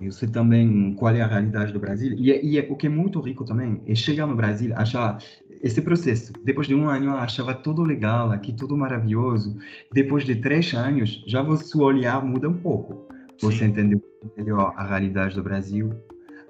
Eu 0.00 0.12
sei 0.12 0.28
também 0.28 0.94
qual 0.94 1.14
é 1.14 1.20
a 1.20 1.26
realidade 1.26 1.72
do 1.72 1.80
Brasil. 1.80 2.14
E, 2.16 2.30
é, 2.30 2.44
e 2.44 2.58
é, 2.58 2.66
o 2.70 2.76
que 2.76 2.86
é 2.86 2.90
muito 2.90 3.20
rico 3.20 3.44
também 3.44 3.82
é 3.86 3.94
chegar 3.94 4.26
no 4.26 4.36
Brasil, 4.36 4.72
achar 4.76 5.18
esse 5.62 5.80
processo. 5.80 6.32
Depois 6.44 6.66
de 6.66 6.74
um 6.74 6.88
ano, 6.88 7.06
eu 7.06 7.16
achava 7.16 7.54
tudo 7.54 7.82
legal, 7.82 8.30
aqui 8.30 8.52
tudo 8.52 8.76
maravilhoso. 8.76 9.56
Depois 9.92 10.24
de 10.24 10.36
três 10.36 10.72
anos, 10.74 11.24
já 11.26 11.44
seu 11.56 11.80
olhar 11.80 12.24
muda 12.24 12.48
um 12.48 12.56
pouco. 12.56 13.06
Você 13.40 13.58
Sim. 13.58 13.64
entendeu 13.66 14.02
melhor 14.36 14.72
a 14.76 14.86
realidade 14.86 15.34
do 15.34 15.42
Brasil, 15.42 15.92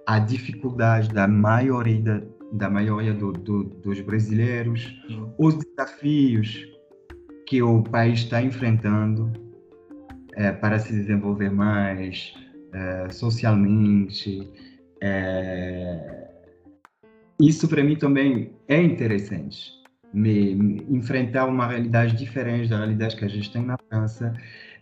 a 0.07 0.19
dificuldade 0.19 1.09
da 1.12 1.27
maioria 1.27 2.01
da, 2.01 2.23
da 2.53 2.71
maioria 2.71 3.12
do, 3.12 3.33
do, 3.33 3.64
dos 3.64 4.01
brasileiros, 4.01 4.97
Sim. 5.07 5.29
os 5.38 5.57
desafios 5.57 6.66
que 7.47 7.62
o 7.62 7.83
país 7.83 8.21
está 8.21 8.40
enfrentando 8.42 9.33
é, 10.35 10.53
para 10.53 10.79
se 10.79 10.92
desenvolver 10.92 11.51
mais 11.51 12.35
é, 12.73 13.09
socialmente. 13.11 14.49
É, 15.01 16.26
isso 17.40 17.68
para 17.68 17.83
mim 17.83 17.96
também 17.96 18.53
é 18.68 18.83
interessante. 18.83 19.72
Me, 20.12 20.55
me, 20.55 20.87
enfrentar 20.88 21.46
uma 21.46 21.66
realidade 21.66 22.16
diferente 22.16 22.70
da 22.70 22.79
realidade 22.79 23.16
que 23.16 23.25
a 23.25 23.29
gente 23.29 23.53
tem 23.53 23.62
na 23.62 23.77
França 23.77 24.33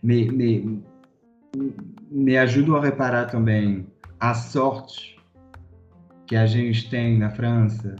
me, 0.01 0.31
me, 0.31 0.83
me 2.09 2.37
ajuda 2.37 2.77
a 2.77 2.81
reparar 2.81 3.25
também 3.25 3.87
a 4.19 4.33
sorte 4.33 5.19
que 6.25 6.35
a 6.35 6.45
gente 6.45 6.89
tem 6.89 7.17
na 7.17 7.29
França 7.31 7.95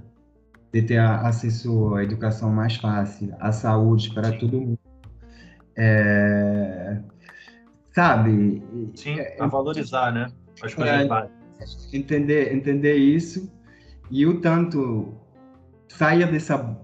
de 0.71 0.81
ter 0.81 0.99
acesso 0.99 1.95
à 1.95 2.03
educação 2.03 2.51
mais 2.51 2.75
fácil, 2.75 3.33
à 3.39 3.51
saúde 3.51 4.13
para 4.13 4.31
todo 4.37 4.61
mundo. 4.61 4.79
É, 5.77 6.99
sabe? 7.91 8.63
Sim, 8.95 9.19
é, 9.19 9.37
a 9.39 9.47
valorizar, 9.47 10.13
né? 10.13 10.27
As 10.61 10.73
coisas 10.73 11.09
é. 11.09 11.97
Entender, 11.97 12.53
entender 12.53 12.95
isso 12.95 13.49
e 14.09 14.25
o 14.25 14.39
tanto 14.39 15.13
saia 15.87 16.27
dessa 16.27 16.77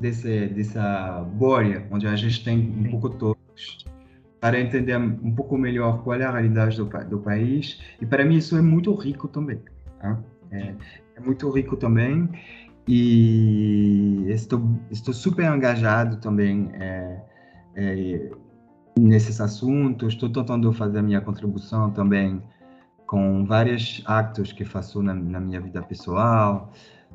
desse, 0.00 0.48
dessa 0.48 1.26
bolha 1.34 1.86
onde 1.90 2.06
a 2.06 2.16
gente 2.16 2.44
tem 2.44 2.58
um 2.58 2.90
pouco 2.90 3.10
todos 3.10 3.86
para 4.40 4.60
entender 4.60 4.96
um 4.96 5.34
pouco 5.34 5.56
melhor 5.56 6.02
qual 6.02 6.20
é 6.20 6.24
a 6.24 6.30
realidade 6.30 6.76
do, 6.76 6.84
do 7.08 7.18
país 7.18 7.80
e 8.00 8.06
para 8.06 8.24
mim 8.24 8.36
isso 8.36 8.56
é 8.56 8.62
muito 8.62 8.94
rico 8.94 9.28
também 9.28 9.60
tá? 10.00 10.18
é, 10.50 10.74
é, 11.16 11.20
muito 11.20 11.50
rico 11.50 11.76
também 11.76 12.28
e 12.88 14.26
estou 14.28 14.62
estou 14.90 15.12
super 15.12 15.44
engajado 15.52 16.18
também 16.18 16.70
é, 16.74 17.20
é, 17.74 18.30
nesses 18.98 19.40
assuntos. 19.40 20.14
Estou 20.14 20.30
tentando 20.30 20.72
fazer 20.72 20.98
a 20.98 21.02
minha 21.02 21.20
contribuição 21.20 21.90
também 21.90 22.42
com 23.06 23.44
vários 23.44 24.02
actos 24.04 24.52
que 24.52 24.64
faço 24.64 25.02
na, 25.02 25.14
na 25.14 25.40
minha 25.40 25.60
vida 25.60 25.82
pessoal, 25.82 26.72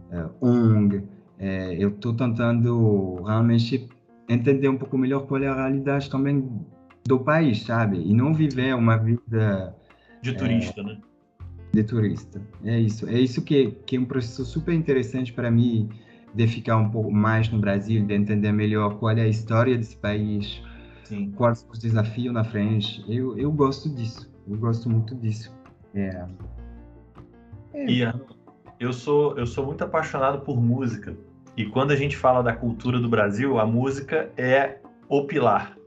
é, 0.10 0.26
ONG. 0.40 1.04
É, 1.38 1.76
eu 1.84 1.90
estou 1.90 2.14
tentando 2.14 3.24
realmente 3.24 3.90
entender 4.30 4.70
um 4.70 4.78
pouco 4.78 4.98
melhor 4.98 5.26
qual 5.28 5.42
é 5.42 5.48
a 5.48 5.56
realidade 5.56 6.10
também 6.10 6.50
do 7.06 7.20
país, 7.20 7.64
sabe? 7.64 7.98
E 7.98 8.14
não 8.14 8.34
viver 8.34 8.76
uma 8.76 8.96
vida 8.98 9.76
de 10.22 10.34
turista, 10.34 10.82
é, 10.82 10.84
né? 10.84 10.98
De 11.74 11.84
turista. 11.84 12.42
É 12.64 12.80
isso. 12.80 13.10
É 13.10 13.20
isso 13.20 13.42
que, 13.42 13.72
que 13.86 13.96
é 13.96 14.00
um 14.00 14.06
processo 14.06 14.46
super 14.46 14.74
interessante 14.74 15.34
para 15.34 15.50
mim 15.50 15.90
de 16.34 16.48
ficar 16.48 16.78
um 16.78 16.90
pouco 16.90 17.12
mais 17.12 17.50
no 17.50 17.60
Brasil, 17.60 18.06
de 18.06 18.14
entender 18.14 18.52
melhor 18.52 19.00
qual 19.00 19.12
é 19.18 19.22
a 19.22 19.28
história 19.28 19.78
desse 19.78 19.98
país, 19.98 20.62
Sim. 21.12 21.30
Quais 21.32 21.68
os 21.70 21.78
desafios 21.78 22.34
na 22.34 22.46
frente? 22.46 23.04
Eu, 23.06 23.38
eu 23.38 23.52
gosto 23.52 23.90
disso. 23.90 24.32
Eu 24.48 24.58
gosto 24.58 24.90
muito 24.90 25.14
disso. 25.14 25.52
É. 25.94 26.26
é. 27.74 27.86
E 27.86 28.02
eu 28.80 28.94
sou, 28.94 29.38
eu 29.38 29.46
sou 29.46 29.66
muito 29.66 29.84
apaixonado 29.84 30.42
por 30.42 30.60
música. 30.60 31.16
E 31.56 31.66
quando 31.66 31.92
a 31.92 31.96
gente 31.96 32.16
fala 32.16 32.42
da 32.42 32.54
cultura 32.54 33.00
do 33.00 33.10
Brasil, 33.10 33.60
a 33.60 33.66
música 33.66 34.32
é 34.38 34.80
o 35.10 35.26
pilar. 35.26 35.78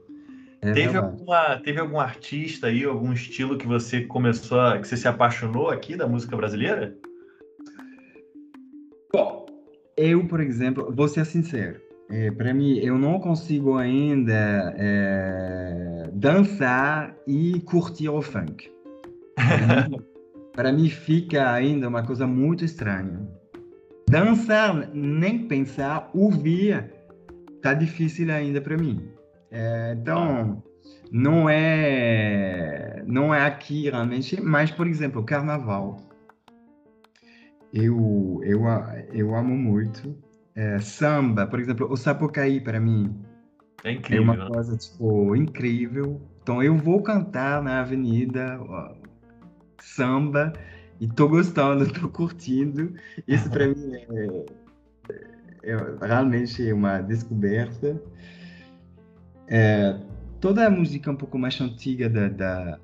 É 0.61 0.71
teve, 0.71 0.97
alguma, 0.97 1.59
teve 1.59 1.79
algum 1.79 1.99
artista 1.99 2.67
aí, 2.67 2.83
algum 2.83 3.11
estilo 3.13 3.57
que 3.57 3.67
você 3.67 4.01
começou, 4.01 4.59
a, 4.59 4.79
que 4.79 4.87
você 4.87 4.97
se 4.97 5.07
apaixonou 5.07 5.69
aqui 5.69 5.95
da 5.95 6.07
música 6.07 6.35
brasileira? 6.35 6.95
Bom, 9.11 9.45
eu, 9.97 10.27
por 10.27 10.39
exemplo, 10.39 10.91
vou 10.95 11.07
ser 11.07 11.25
sincero, 11.25 11.79
é, 12.09 12.29
para 12.31 12.53
mim, 12.53 12.77
eu 12.77 12.97
não 12.97 13.19
consigo 13.19 13.77
ainda 13.77 14.73
é, 14.77 16.09
dançar 16.13 17.15
e 17.27 17.59
curtir 17.61 18.09
o 18.09 18.21
funk. 18.21 18.71
Para 20.53 20.71
mim, 20.71 20.89
fica 20.89 21.51
ainda 21.51 21.87
uma 21.87 22.03
coisa 22.03 22.25
muito 22.25 22.63
estranha. 22.63 23.27
Dançar, 24.09 24.89
nem 24.93 25.47
pensar, 25.47 26.09
ouvir, 26.13 26.91
tá 27.61 27.73
difícil 27.73 28.31
ainda 28.31 28.61
para 28.61 28.77
mim. 28.77 29.09
É, 29.51 29.95
então, 29.99 30.63
não 31.11 31.49
é, 31.49 33.03
não 33.05 33.33
é 33.33 33.45
aqui 33.45 33.89
realmente, 33.89 34.39
mas, 34.41 34.71
por 34.71 34.87
exemplo, 34.87 35.23
carnaval. 35.23 35.97
Eu, 37.73 38.39
eu, 38.43 38.63
eu 39.11 39.35
amo 39.35 39.55
muito 39.57 40.15
é, 40.55 40.79
samba, 40.79 41.45
por 41.45 41.59
exemplo, 41.59 41.91
o 41.91 41.97
Sapucaí 41.97 42.61
para 42.61 42.79
mim 42.79 43.13
é, 43.83 43.91
incrível, 43.91 44.23
é 44.23 44.25
uma 44.25 44.45
né? 44.45 44.49
coisa 44.49 44.77
tipo 44.77 45.35
incrível. 45.35 46.21
Então 46.41 46.63
eu 46.63 46.77
vou 46.77 47.01
cantar 47.03 47.61
na 47.61 47.81
avenida 47.81 48.59
samba 49.79 50.53
e 50.99 51.07
tô 51.07 51.27
gostando, 51.27 51.85
tô 51.93 52.09
curtindo. 52.09 52.93
Isso 53.27 53.49
para 53.49 53.67
mim 53.67 53.93
é, 53.93 54.45
é, 55.63 56.05
realmente 56.05 56.71
uma 56.71 57.01
descoberta. 57.01 58.01
É, 59.47 59.99
toda 60.39 60.65
a 60.65 60.69
música 60.69 61.11
um 61.11 61.15
pouco 61.15 61.37
mais 61.37 61.59
antiga 61.61 62.09
da, 62.09 62.29
da 62.29 62.79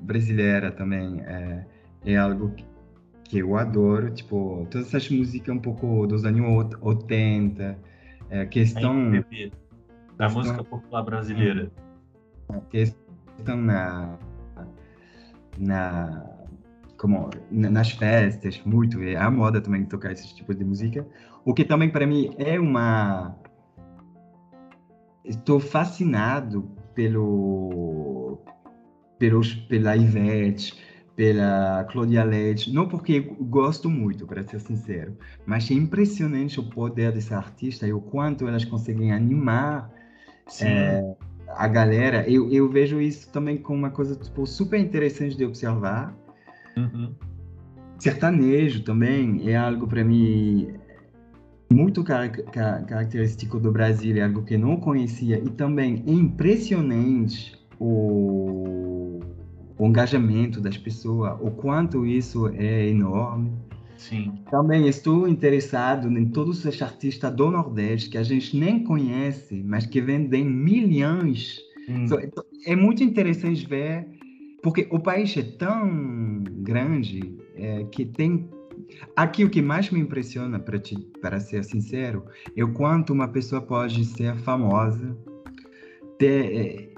brasileira 0.00 0.70
também 0.70 1.20
é, 1.20 1.64
é 2.04 2.16
algo 2.16 2.50
que 2.50 2.72
que 3.32 3.38
eu 3.38 3.56
adoro, 3.56 4.10
tipo, 4.10 4.68
todas 4.70 4.88
essas 4.88 5.08
músicas 5.08 5.56
um 5.56 5.58
pouco 5.58 6.06
dos 6.06 6.22
anos 6.22 6.68
80, 6.82 7.78
é, 8.28 8.44
questão... 8.44 9.10
da 10.18 10.28
música 10.28 10.62
popular 10.62 11.02
brasileira. 11.02 11.72
Questão 12.68 13.56
na... 13.56 14.18
na 15.56 16.31
como 17.02 17.30
nas 17.50 17.90
festas, 17.90 18.62
muito, 18.64 19.02
é 19.02 19.16
a 19.16 19.28
moda 19.28 19.60
também 19.60 19.84
tocar 19.84 20.12
esse 20.12 20.32
tipo 20.36 20.54
de 20.54 20.64
música, 20.64 21.04
o 21.44 21.52
que 21.52 21.64
também 21.64 21.90
para 21.90 22.06
mim 22.06 22.32
é 22.38 22.60
uma... 22.60 23.36
Estou 25.24 25.58
fascinado 25.58 26.70
pelo, 26.94 28.38
pelos, 29.18 29.52
pela 29.52 29.96
Ivete, 29.96 30.80
pela 31.16 31.84
Claudia 31.90 32.22
Leite, 32.22 32.72
não 32.72 32.86
porque 32.86 33.18
gosto 33.18 33.90
muito, 33.90 34.24
para 34.24 34.46
ser 34.46 34.60
sincero, 34.60 35.18
mas 35.44 35.68
é 35.72 35.74
impressionante 35.74 36.60
o 36.60 36.70
poder 36.70 37.10
dessa 37.10 37.36
artista 37.36 37.84
e 37.84 37.92
o 37.92 38.00
quanto 38.00 38.46
elas 38.46 38.64
conseguem 38.64 39.10
animar 39.10 39.90
é, 40.60 41.16
a 41.48 41.66
galera. 41.66 42.28
Eu, 42.30 42.48
eu 42.48 42.68
vejo 42.70 43.00
isso 43.00 43.28
também 43.32 43.58
como 43.58 43.80
uma 43.80 43.90
coisa 43.90 44.14
tipo, 44.14 44.46
super 44.46 44.78
interessante 44.78 45.36
de 45.36 45.44
observar. 45.44 46.21
Uhum. 46.76 47.12
sertanejo 47.98 48.82
também 48.82 49.48
é 49.48 49.56
algo 49.56 49.86
para 49.86 50.02
mim 50.02 50.74
muito 51.72 52.04
car 52.04 52.30
car 52.30 52.84
característico 52.86 53.58
do 53.58 53.72
Brasil, 53.72 54.16
é 54.16 54.22
algo 54.22 54.42
que 54.42 54.56
não 54.56 54.76
conhecia 54.76 55.38
e 55.38 55.48
também 55.50 56.02
é 56.06 56.12
impressionante 56.12 57.54
o, 57.78 59.20
o 59.78 59.86
engajamento 59.86 60.60
das 60.60 60.76
pessoas, 60.76 61.36
o 61.40 61.50
quanto 61.50 62.06
isso 62.06 62.48
é 62.48 62.88
enorme. 62.88 63.52
Sim. 63.96 64.32
Também 64.50 64.88
estou 64.88 65.28
interessado 65.28 66.08
em 66.10 66.26
todos 66.26 66.64
os 66.64 66.82
artistas 66.82 67.32
do 67.34 67.50
Nordeste 67.50 68.10
que 68.10 68.18
a 68.18 68.22
gente 68.22 68.56
nem 68.56 68.82
conhece, 68.82 69.62
mas 69.64 69.86
que 69.86 70.00
vendem 70.00 70.44
milhões. 70.44 71.60
Hum. 71.88 72.06
é 72.64 72.76
muito 72.76 73.02
interessante 73.02 73.66
ver, 73.66 74.06
porque 74.62 74.86
o 74.90 74.98
país 74.98 75.36
é 75.36 75.42
tão 75.42 76.42
grande 76.62 77.36
é, 77.54 77.84
que 77.84 78.04
tem 78.04 78.48
Aqui 79.16 79.44
o 79.44 79.50
que 79.50 79.60
mais 79.60 79.90
me 79.90 80.00
impressiona, 80.00 80.58
para, 80.58 80.78
te, 80.78 80.96
para 81.20 81.40
ser 81.40 81.64
sincero, 81.64 82.24
é 82.56 82.64
o 82.64 82.72
quanto 82.72 83.12
uma 83.12 83.28
pessoa 83.28 83.60
pode 83.60 84.04
ser 84.04 84.36
famosa, 84.38 85.16
ter, 86.18 86.56
é, 86.56 86.88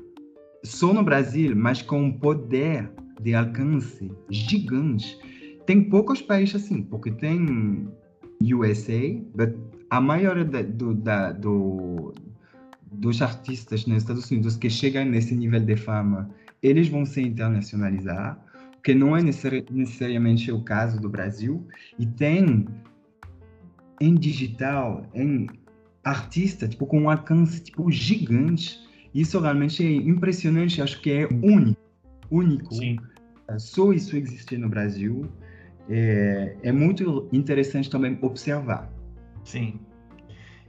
só 0.63 0.93
no 0.93 1.03
Brasil, 1.03 1.55
mas 1.57 1.83
com 1.83 2.03
um 2.03 2.13
poder 2.13 2.91
de 3.21 3.35
alcance 3.35 4.11
gigante. 4.31 5.19
Tem 5.67 5.83
poucos 5.83 6.21
países 6.21 6.57
assim, 6.57 6.83
porque 6.83 7.11
tem 7.11 7.89
USA, 8.41 8.93
a 9.91 10.01
maioria 10.01 10.45
da, 10.45 10.63
do, 10.63 10.95
da, 10.95 11.33
do, 11.33 12.13
dos 12.93 13.23
artistas 13.23 13.87
nos 13.87 13.99
Estados 13.99 14.31
Unidos 14.31 14.57
que 14.57 14.69
chegam 14.69 15.05
nesse 15.05 15.35
nível 15.35 15.61
de 15.61 15.77
fama, 15.77 16.31
eles 16.67 16.89
vão 16.89 17.05
se 17.05 17.21
internacionalizar 17.21 18.43
que 18.83 18.95
não 18.95 19.17
é 19.17 19.23
necessariamente 19.23 20.53
o 20.53 20.61
caso 20.61 21.01
do 21.01 21.09
Brasil, 21.09 21.67
e 21.99 22.05
tem 22.05 22.67
em 23.99 24.15
digital, 24.15 25.07
em 25.15 25.47
artista, 26.05 26.69
tipo, 26.69 26.87
com 26.87 27.01
um 27.01 27.11
alcance 27.11 27.63
tipo, 27.63 27.91
gigante. 27.91 28.79
Isso 29.15 29.41
realmente 29.41 29.83
é 29.83 29.91
impressionante, 29.91 30.83
acho 30.83 31.01
que 31.01 31.11
é 31.11 31.27
único. 31.27 31.81
Único. 32.31 32.75
Sim. 32.75 32.99
É, 33.49 33.59
só 33.59 33.91
isso 33.91 34.17
existe 34.19 34.59
no 34.59 34.69
Brasil. 34.69 35.31
É, 35.89 36.55
é 36.63 36.73
muito 36.73 37.27
interessante 37.33 37.89
também 37.89 38.19
observar. 38.21 38.93
Sim. 39.45 39.81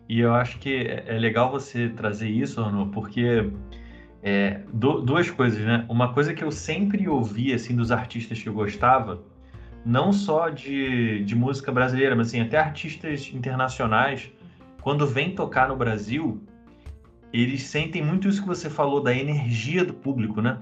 E 0.08 0.22
eu 0.22 0.34
acho 0.34 0.58
que 0.60 0.70
é, 0.70 1.04
é 1.08 1.20
legal 1.20 1.52
você 1.52 1.90
trazer 1.90 2.30
isso, 2.30 2.62
Arno, 2.62 2.92
porque 2.92 3.52
é, 4.26 4.62
do, 4.74 5.02
duas 5.02 5.30
coisas, 5.30 5.64
né? 5.64 5.86
Uma 5.88 6.12
coisa 6.12 6.34
que 6.34 6.44
eu 6.44 6.52
sempre 6.52 7.08
ouvi, 7.08 7.54
assim, 7.54 7.76
dos 7.76 7.92
artistas 7.92 8.42
que 8.42 8.50
eu 8.50 8.54
gostava, 8.54 9.22
não 9.86 10.12
só 10.12 10.50
de, 10.50 11.24
de 11.24 11.36
música 11.36 11.72
brasileira, 11.72 12.16
mas, 12.16 12.30
assim, 12.30 12.42
até 12.42 12.58
artistas 12.58 13.32
internacionais, 13.32 14.32
quando 14.82 15.06
vêm 15.06 15.36
tocar 15.36 15.70
no 15.70 15.76
Brasil, 15.76 16.42
eles 17.32 17.62
sentem 17.64 18.04
muito 18.04 18.28
isso 18.28 18.42
que 18.42 18.48
você 18.48 18.68
falou, 18.68 19.00
da 19.00 19.14
energia 19.14 19.86
do 19.86 19.94
público, 19.94 20.42
né? 20.42 20.58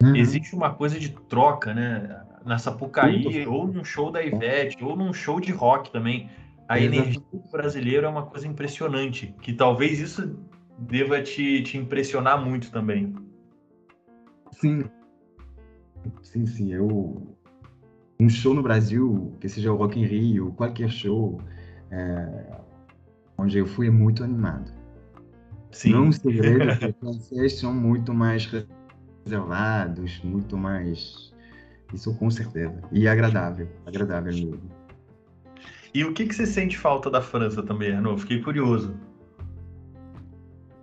Uhum. 0.00 0.14
Existe 0.14 0.54
uma 0.54 0.72
coisa 0.72 0.96
de 0.96 1.08
troca, 1.08 1.74
né? 1.74 2.22
Na 2.44 2.58
Sapucaí, 2.58 3.44
ou 3.44 3.66
num 3.66 3.84
show 3.84 4.12
da 4.12 4.22
Ivete, 4.22 4.84
ou 4.84 4.96
num 4.96 5.12
show 5.12 5.40
de 5.40 5.50
rock 5.50 5.90
também. 5.90 6.30
A 6.68 6.78
energia 6.78 7.20
do 7.32 7.42
brasileiro 7.50 8.06
é 8.06 8.08
uma 8.08 8.22
coisa 8.22 8.46
impressionante, 8.46 9.34
que 9.42 9.52
talvez 9.52 9.98
isso 9.98 10.38
deva 10.80 11.22
te, 11.22 11.62
te 11.62 11.76
impressionar 11.76 12.42
muito 12.42 12.70
também. 12.70 13.14
Sim. 14.52 14.84
Sim, 16.22 16.46
sim. 16.46 16.72
Eu... 16.72 17.36
Um 18.18 18.28
show 18.28 18.52
no 18.52 18.62
Brasil, 18.62 19.34
que 19.40 19.48
seja 19.48 19.72
o 19.72 19.76
Rock 19.76 19.98
in 19.98 20.04
Rio, 20.04 20.52
qualquer 20.52 20.90
show, 20.90 21.40
é... 21.90 22.60
onde 23.38 23.58
eu 23.58 23.66
fui, 23.66 23.88
é 23.88 23.90
muito 23.90 24.24
animado. 24.24 24.72
Sim. 25.70 25.92
Não 25.92 26.06
um 26.06 26.12
segredo 26.12 26.78
que 26.78 26.86
os 26.86 26.96
franceses 26.96 27.58
são 27.58 27.72
muito 27.72 28.12
mais 28.12 28.50
reservados, 29.24 30.20
muito 30.22 30.56
mais... 30.56 31.30
Isso 31.92 32.14
com 32.14 32.30
certeza. 32.30 32.80
E 32.92 33.08
agradável, 33.08 33.68
agradável 33.84 34.32
mesmo. 34.32 34.60
E 35.92 36.04
o 36.04 36.14
que, 36.14 36.26
que 36.26 36.34
você 36.34 36.46
sente 36.46 36.78
falta 36.78 37.10
da 37.10 37.20
França 37.20 37.62
também, 37.64 37.92
Arnaud? 37.92 38.20
Fiquei 38.20 38.40
curioso. 38.40 38.94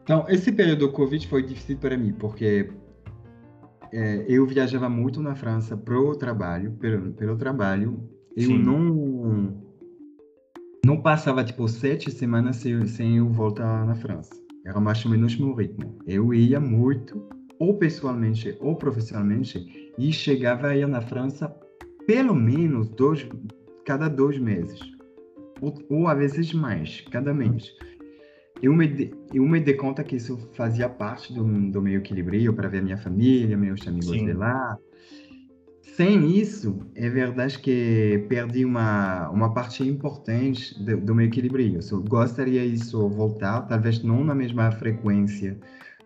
Então, 0.07 0.23
esse 0.29 0.53
período 0.53 0.87
do 0.87 0.91
Covid 0.93 1.27
foi 1.27 1.43
difícil 1.43 1.77
para 1.79 1.97
mim, 1.97 2.13
porque 2.13 2.69
é, 3.91 4.23
eu 4.25 4.47
viajava 4.47 4.87
muito 4.87 5.21
na 5.21 5.35
França 5.35 5.75
pro 5.75 6.15
trabalho, 6.15 6.71
pelo, 6.79 7.11
pelo 7.11 7.35
trabalho. 7.35 7.99
Eu 8.33 8.47
Sim. 8.47 8.63
não 8.63 9.67
não 10.85 11.01
passava 11.01 11.43
tipo 11.43 11.67
sete 11.67 12.09
semanas 12.09 12.55
sem, 12.55 12.87
sem 12.87 13.17
eu 13.17 13.27
voltar 13.27 13.85
na 13.85 13.95
França. 13.95 14.33
Era 14.65 14.79
mais 14.79 15.03
ou 15.03 15.11
menos 15.11 15.35
meu 15.35 15.53
ritmo. 15.53 15.99
Eu 16.07 16.33
ia 16.33 16.57
muito, 16.57 17.27
ou 17.59 17.77
pessoalmente 17.77 18.55
ou 18.61 18.77
profissionalmente, 18.77 19.91
e 19.97 20.13
chegava 20.13 20.67
a 20.67 20.77
ir 20.77 20.87
na 20.87 21.01
França 21.01 21.53
pelo 22.05 22.33
menos 22.33 22.87
dois, 22.91 23.27
cada 23.83 24.07
dois 24.07 24.39
meses, 24.39 24.79
ou, 25.59 25.77
ou 25.89 26.07
às 26.07 26.17
vezes 26.17 26.53
mais, 26.53 27.01
cada 27.11 27.33
mês 27.33 27.75
eu 28.61 28.73
me, 28.73 29.13
eu 29.33 29.43
me 29.43 29.59
dei 29.59 29.75
conta 29.75 30.03
que 30.03 30.15
isso 30.15 30.37
fazia 30.53 30.89
parte 30.89 31.33
do, 31.33 31.43
do 31.71 31.81
meu 31.81 31.99
equilíbrio 31.99 32.53
para 32.53 32.67
ver 32.67 32.81
minha 32.81 32.97
família, 32.97 33.57
meus 33.57 33.87
amigos 33.87 34.09
Sim. 34.09 34.25
de 34.25 34.33
lá. 34.33 34.77
Sem 35.81 36.37
isso, 36.37 36.79
é 36.95 37.09
verdade 37.09 37.57
que 37.57 38.23
perdi 38.29 38.63
uma, 38.63 39.29
uma 39.29 39.53
parte 39.53 39.81
importante 39.83 40.77
do, 40.83 40.97
do 40.97 41.15
meu 41.15 41.25
equilíbrio. 41.25 41.79
Eu 41.91 42.03
gostaria 42.03 42.63
isso 42.63 43.09
voltar, 43.09 43.61
talvez 43.63 44.03
não 44.03 44.23
na 44.23 44.35
mesma 44.35 44.71
frequência, 44.71 45.57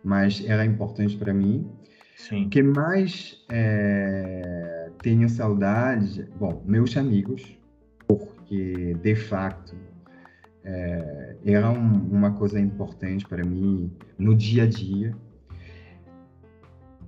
mas 0.04 0.44
era 0.46 0.66
importante 0.66 1.18
para 1.18 1.34
mim. 1.34 1.70
Sim. 2.16 2.48
que 2.50 2.62
mais 2.62 3.44
é, 3.52 4.92
tenho 5.02 5.28
saudade? 5.28 6.28
Bom, 6.40 6.64
meus 6.66 6.96
amigos, 6.96 7.58
porque 8.08 8.96
de 9.02 9.16
fato 9.16 9.76
é, 10.64 11.21
era 11.46 11.70
um, 11.70 12.10
uma 12.12 12.32
coisa 12.32 12.60
importante 12.60 13.28
para 13.28 13.44
mim 13.44 13.92
no 14.18 14.36
dia 14.36 14.64
a 14.64 14.68
dia. 14.68 15.16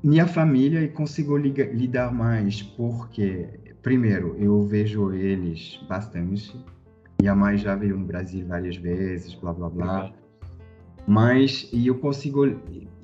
Minha 0.03 0.27
família 0.27 0.81
e 0.81 0.89
consigo 0.89 1.37
lidar 1.37 2.11
mais 2.11 2.61
porque, 2.61 3.47
primeiro, 3.81 4.35
eu 4.37 4.61
vejo 4.63 5.13
eles 5.13 5.79
bastante. 5.87 6.59
Minha 7.21 7.35
mãe 7.35 7.57
já 7.57 7.75
veio 7.75 7.97
no 7.97 8.05
Brasil 8.05 8.45
várias 8.45 8.75
vezes, 8.75 9.33
blá 9.35 9.53
blá 9.53 9.69
blá. 9.69 10.11
Mas 11.07 11.69
e 11.71 11.87
eu 11.87 11.95
consigo 11.95 12.45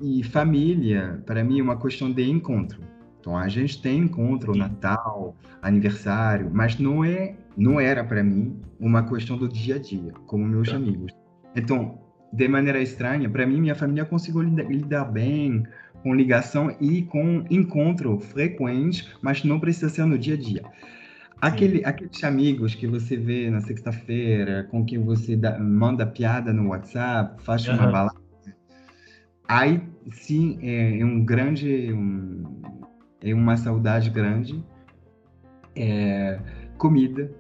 e 0.02 0.24
família 0.24 1.22
para 1.26 1.44
mim 1.44 1.60
é 1.60 1.64
uma 1.64 1.78
questão 1.78 2.12
de 2.12 2.30
encontro. 2.30 2.82
Então 3.20 3.38
a 3.38 3.48
gente 3.48 3.82
tem 3.82 4.00
encontro, 4.00 4.56
Natal, 4.56 5.36
aniversário, 5.62 6.50
mas 6.52 6.78
não 6.80 7.04
é 7.04 7.36
não 7.56 7.80
era 7.80 8.04
para 8.04 8.24
mim 8.24 8.58
uma 8.80 9.04
questão 9.04 9.38
do 9.38 9.48
dia 9.48 9.76
a 9.76 9.80
dia, 9.80 10.14
como 10.26 10.46
meus 10.46 10.70
tá. 10.70 10.78
amigos. 10.78 11.19
Então, 11.56 12.00
de 12.32 12.48
maneira 12.48 12.82
estranha, 12.82 13.30
para 13.30 13.46
mim, 13.46 13.62
minha 13.62 13.76
família 13.76 14.06
conseguiu 14.06 14.42
lidar 14.42 15.06
bem 15.06 15.64
com 16.04 16.14
ligação 16.14 16.76
e 16.80 17.04
com 17.04 17.44
encontro 17.50 18.20
frequente, 18.20 19.10
mas 19.22 19.44
não 19.44 19.60
precisa 19.60 19.90
ser 19.90 20.06
no 20.06 20.18
dia 20.18 20.36
a 20.36 20.38
dia. 20.38 20.64
Aquele, 21.42 21.84
aqueles 21.86 22.24
amigos 22.24 22.76
que 22.76 22.86
você 22.86 23.16
vê 23.16 23.50
na 23.50 23.62
sexta-feira, 23.62 24.68
com 24.70 24.84
quem 24.86 25.00
você 25.00 25.36
dá, 25.36 25.58
manda 25.58 26.06
piada 26.06 26.52
no 26.52 26.70
WhatsApp, 26.70 27.42
faz 27.44 27.66
uhum. 27.68 27.76
uma 27.76 27.88
balada, 27.88 28.20
aí 29.48 29.82
sim 30.12 30.60
é, 30.62 31.00
é 31.00 31.06
um 31.06 31.24
grande, 31.24 31.94
um, 31.94 32.44
é 33.24 33.34
uma 33.34 33.56
saudade 33.56 34.10
grande. 34.10 34.64
É, 35.76 36.40
comida, 36.78 37.32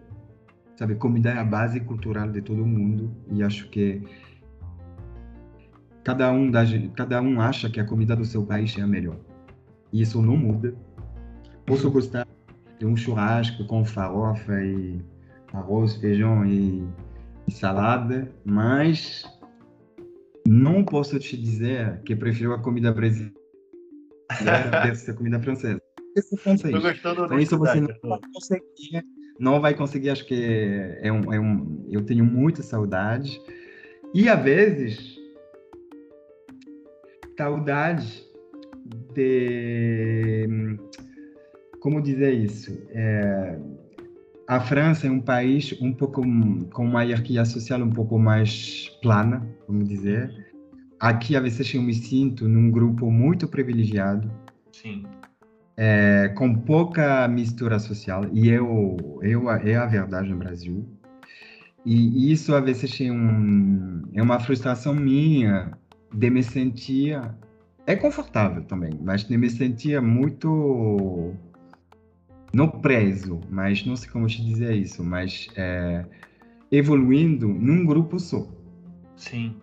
Sabe, 0.79 0.95
comida 0.95 1.31
é 1.31 1.37
a 1.37 1.43
base 1.43 1.81
cultural 1.81 2.31
de 2.31 2.41
todo 2.41 2.65
mundo 2.65 3.13
e 3.29 3.43
acho 3.43 3.69
que 3.69 4.01
cada 6.05 6.31
um, 6.31 6.49
da, 6.49 6.61
cada 6.95 7.21
um 7.21 7.41
acha 7.41 7.69
que 7.69 7.81
a 7.81 7.85
comida 7.85 8.15
do 8.15 8.23
seu 8.23 8.45
país 8.45 8.77
é 8.77 8.81
a 8.81 8.87
melhor. 8.87 9.17
E 9.91 10.01
isso 10.01 10.21
não 10.21 10.37
muda. 10.37 10.73
Posso 11.65 11.91
gostar 11.91 12.25
de 12.79 12.85
um 12.85 12.95
churrasco 12.95 13.65
com 13.67 13.83
farofa 13.83 14.53
e 14.63 15.01
arroz, 15.51 15.97
feijão 15.97 16.45
e, 16.45 16.87
e 17.45 17.51
salada, 17.51 18.31
mas 18.45 19.25
não 20.47 20.85
posso 20.85 21.19
te 21.19 21.35
dizer 21.35 22.01
que 22.03 22.15
prefiro 22.15 22.53
a 22.53 22.57
comida 22.57 22.93
brasileira 22.93 23.33
versus 24.81 25.09
a 25.09 25.13
comida 25.13 25.41
francesa. 25.41 25.81
Estou 26.15 26.81
gostando 26.81 27.25
então, 27.25 27.37
isso 27.37 27.57
você 27.57 27.81
não 27.81 28.21
consegue 28.33 28.63
não 29.39 29.61
vai 29.61 29.73
conseguir, 29.73 30.09
acho 30.09 30.25
que 30.25 30.35
é 31.01 31.11
um, 31.11 31.33
é 31.33 31.39
um, 31.39 31.85
eu 31.89 32.05
tenho 32.05 32.25
muita 32.25 32.61
saudade. 32.61 33.41
E 34.13 34.27
às 34.27 34.43
vezes, 34.43 35.17
saudade 37.37 38.25
de. 39.13 40.77
Como 41.79 42.01
dizer 42.01 42.33
isso? 42.33 42.77
É, 42.89 43.57
a 44.47 44.59
França 44.59 45.07
é 45.07 45.11
um 45.11 45.21
país 45.21 45.79
um 45.79 45.93
pouco 45.93 46.21
com 46.73 46.83
uma 46.83 47.03
hierarquia 47.03 47.45
social 47.45 47.79
um 47.81 47.91
pouco 47.91 48.19
mais 48.19 48.89
plana, 49.01 49.47
vamos 49.65 49.87
dizer. 49.87 50.47
Aqui, 50.99 51.37
a 51.37 51.39
vezes, 51.39 51.77
eu 51.77 51.81
me 51.81 51.93
sinto 51.93 52.49
num 52.49 52.69
grupo 52.69 53.09
muito 53.09 53.47
privilegiado. 53.47 54.29
Sim. 54.73 55.05
É, 55.81 56.27
com 56.35 56.53
pouca 56.53 57.25
mistura 57.29 57.79
social, 57.79 58.25
e 58.33 58.49
eu, 58.49 58.97
eu, 59.21 59.49
é 59.49 59.77
a 59.77 59.85
verdade 59.85 60.27
no 60.27 60.35
Brasil. 60.35 60.85
E 61.85 62.29
isso, 62.29 62.53
às 62.53 62.61
vezes, 62.65 62.99
é, 62.99 63.09
um, 63.09 64.03
é 64.13 64.21
uma 64.21 64.41
frustração 64.41 64.93
minha 64.93 65.71
de 66.13 66.29
me 66.29 66.43
sentir... 66.43 67.17
É 67.87 67.95
confortável 67.95 68.61
também, 68.65 68.99
mas 69.01 69.23
de 69.23 69.37
me 69.37 69.49
sentir 69.49 70.01
muito 70.01 71.33
não 72.53 72.67
preso, 72.67 73.39
mas 73.49 73.85
não 73.85 73.95
sei 73.95 74.09
como 74.09 74.27
te 74.27 74.43
dizer 74.43 74.75
isso, 74.75 75.01
mas 75.01 75.47
é, 75.55 76.03
evoluindo 76.71 77.47
num 77.47 77.85
grupo 77.85 78.19
só. 78.19 78.47
Sim. 79.15 79.55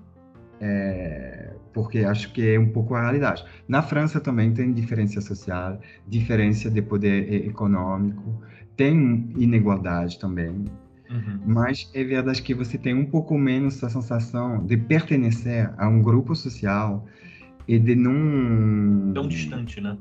É, 0.61 1.53
porque 1.73 1.99
acho 1.99 2.33
que 2.33 2.55
é 2.55 2.59
um 2.59 2.71
pouco 2.71 2.95
a 2.95 3.03
realidade. 3.03 3.45
Na 3.69 3.83
França 3.83 4.21
também 4.21 4.53
tem 4.53 4.73
diferença 4.73 5.21
social, 5.21 5.79
diferença 6.09 6.71
de 6.71 6.81
poder 6.81 7.47
econômico, 7.47 8.43
tem 8.77 9.29
inigualdade 9.37 10.19
também. 10.19 10.65
Uhum. 11.11 11.41
Mas 11.47 11.91
é 11.95 12.03
verdade 12.03 12.43
que 12.43 12.55
você 12.55 12.77
tem 12.79 12.95
um 12.95 13.07
pouco 13.07 13.39
menos 13.39 13.83
a 13.85 13.89
sensação 13.89 14.65
de 14.65 14.77
pertencer 14.77 15.71
a 15.77 15.89
um 15.89 16.03
grupo 16.03 16.35
social 16.35 17.07
e 17.69 17.79
de 17.79 17.95
não. 17.95 19.13
Tão 19.13 19.29
distante, 19.29 19.81
né? 19.81 19.97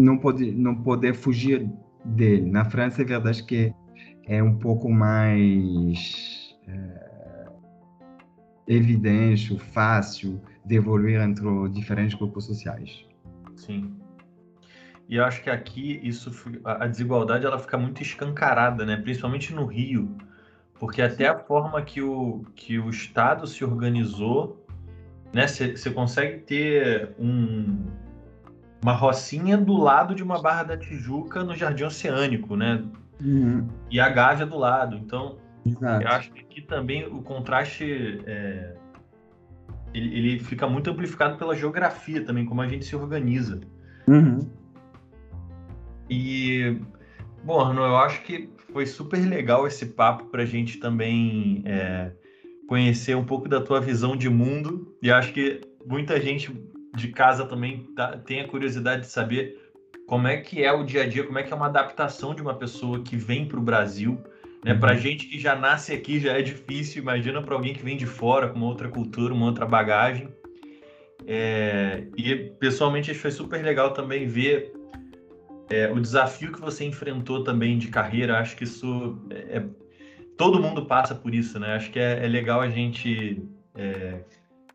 Não 0.00 0.16
poder, 0.16 0.52
não 0.52 0.74
poder 0.74 1.14
fugir 1.14 1.68
dele. 2.04 2.50
Na 2.50 2.64
França 2.64 3.02
é 3.02 3.04
verdade 3.04 3.42
que 3.42 3.72
é 4.26 4.42
um 4.42 4.54
pouco 4.54 4.90
mais 4.90 6.39
evidente, 8.70 9.58
fácil 9.58 10.40
de 10.64 10.76
evoluir 10.76 11.20
entre 11.20 11.44
diferentes 11.70 12.16
grupos 12.16 12.44
sociais. 12.44 13.04
Sim. 13.56 13.96
E 15.08 15.16
eu 15.16 15.24
acho 15.24 15.42
que 15.42 15.50
aqui 15.50 16.00
isso 16.04 16.30
a 16.64 16.86
desigualdade 16.86 17.44
ela 17.44 17.58
fica 17.58 17.76
muito 17.76 18.00
escancarada, 18.00 18.86
né? 18.86 18.96
Principalmente 18.96 19.52
no 19.52 19.66
Rio, 19.66 20.16
porque 20.78 21.02
até 21.02 21.26
a 21.26 21.36
forma 21.36 21.82
que 21.82 22.00
o 22.00 22.44
que 22.54 22.78
o 22.78 22.88
Estado 22.88 23.44
se 23.48 23.64
organizou, 23.64 24.64
né? 25.32 25.48
Você 25.48 25.90
consegue 25.90 26.38
ter 26.38 27.12
um 27.18 27.86
uma 28.82 28.92
rocinha 28.92 29.58
do 29.58 29.76
lado 29.76 30.14
de 30.14 30.22
uma 30.22 30.40
Barra 30.40 30.62
da 30.62 30.76
Tijuca 30.76 31.42
no 31.42 31.54
Jardim 31.54 31.84
Oceânico, 31.84 32.56
né? 32.56 32.82
Uhum. 33.20 33.66
E 33.90 34.00
a 34.00 34.08
Gávea 34.08 34.46
do 34.46 34.56
lado. 34.56 34.96
Então, 34.96 35.36
Exato. 35.64 36.02
eu 36.02 36.08
acho 36.08 36.32
que 36.32 36.40
aqui 36.40 36.62
também 36.62 37.06
o 37.06 37.22
contraste 37.22 38.22
é, 38.26 38.74
ele, 39.92 40.18
ele, 40.18 40.38
fica 40.38 40.66
muito 40.66 40.90
amplificado 40.90 41.36
pela 41.36 41.54
geografia 41.54 42.24
também, 42.24 42.44
como 42.44 42.60
a 42.62 42.68
gente 42.68 42.84
se 42.84 42.96
organiza. 42.96 43.60
Uhum. 44.06 44.48
E, 46.08 46.80
bom, 47.44 47.60
Arno, 47.60 47.82
eu 47.82 47.96
acho 47.96 48.22
que 48.22 48.50
foi 48.72 48.86
super 48.86 49.18
legal 49.18 49.66
esse 49.66 49.86
papo 49.86 50.26
para 50.26 50.42
a 50.42 50.46
gente 50.46 50.78
também 50.78 51.62
é, 51.66 52.12
conhecer 52.68 53.16
um 53.16 53.24
pouco 53.24 53.48
da 53.48 53.60
tua 53.60 53.80
visão 53.80 54.16
de 54.16 54.28
mundo. 54.28 54.96
E 55.02 55.10
acho 55.10 55.32
que 55.32 55.60
muita 55.86 56.20
gente 56.20 56.52
de 56.96 57.08
casa 57.08 57.46
também 57.46 57.84
tá, 57.94 58.16
tem 58.18 58.40
a 58.40 58.48
curiosidade 58.48 59.02
de 59.02 59.08
saber 59.08 59.56
como 60.06 60.26
é 60.26 60.38
que 60.38 60.62
é 60.62 60.72
o 60.72 60.84
dia 60.84 61.02
a 61.02 61.06
dia, 61.06 61.24
como 61.24 61.38
é 61.38 61.42
que 61.42 61.52
é 61.52 61.56
uma 61.56 61.66
adaptação 61.66 62.34
de 62.34 62.42
uma 62.42 62.54
pessoa 62.54 63.02
que 63.02 63.16
vem 63.16 63.46
para 63.46 63.58
o 63.58 63.62
Brasil. 63.62 64.18
Né? 64.64 64.74
Para 64.74 64.92
uhum. 64.92 64.98
gente 64.98 65.26
que 65.26 65.38
já 65.38 65.56
nasce 65.56 65.92
aqui 65.92 66.20
já 66.20 66.32
é 66.32 66.42
difícil, 66.42 67.02
imagina 67.02 67.42
para 67.42 67.54
alguém 67.54 67.72
que 67.72 67.82
vem 67.82 67.96
de 67.96 68.06
fora, 68.06 68.48
com 68.48 68.56
uma 68.56 68.66
outra 68.66 68.88
cultura, 68.88 69.32
uma 69.32 69.46
outra 69.46 69.66
bagagem. 69.66 70.28
É, 71.26 72.04
e 72.16 72.34
pessoalmente 72.58 73.12
foi 73.14 73.30
super 73.30 73.62
legal 73.62 73.92
também 73.92 74.26
ver 74.26 74.72
é, 75.68 75.90
o 75.90 76.00
desafio 76.00 76.52
que 76.52 76.60
você 76.60 76.84
enfrentou 76.84 77.44
também 77.44 77.78
de 77.78 77.88
carreira. 77.88 78.38
Acho 78.38 78.56
que 78.56 78.64
isso 78.64 79.18
é, 79.30 79.58
é 79.58 79.64
todo 80.36 80.60
mundo 80.60 80.86
passa 80.86 81.14
por 81.14 81.34
isso, 81.34 81.58
né? 81.58 81.74
Acho 81.74 81.90
que 81.90 81.98
é, 81.98 82.24
é 82.24 82.28
legal 82.28 82.60
a 82.60 82.68
gente 82.68 83.42
é, 83.74 84.20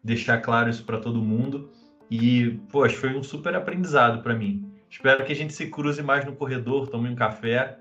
deixar 0.03 0.39
claro 0.39 0.69
isso 0.69 0.83
para 0.83 0.99
todo 0.99 1.21
mundo. 1.21 1.69
E, 2.09 2.59
poxa, 2.71 2.95
foi 2.95 3.15
um 3.15 3.23
super 3.23 3.55
aprendizado 3.55 4.21
para 4.21 4.35
mim. 4.35 4.71
Espero 4.89 5.25
que 5.25 5.31
a 5.31 5.35
gente 5.35 5.53
se 5.53 5.67
cruze 5.67 6.01
mais 6.03 6.23
no 6.23 6.35
corredor, 6.35 6.87
tome 6.87 7.09
um 7.09 7.15
café, 7.15 7.79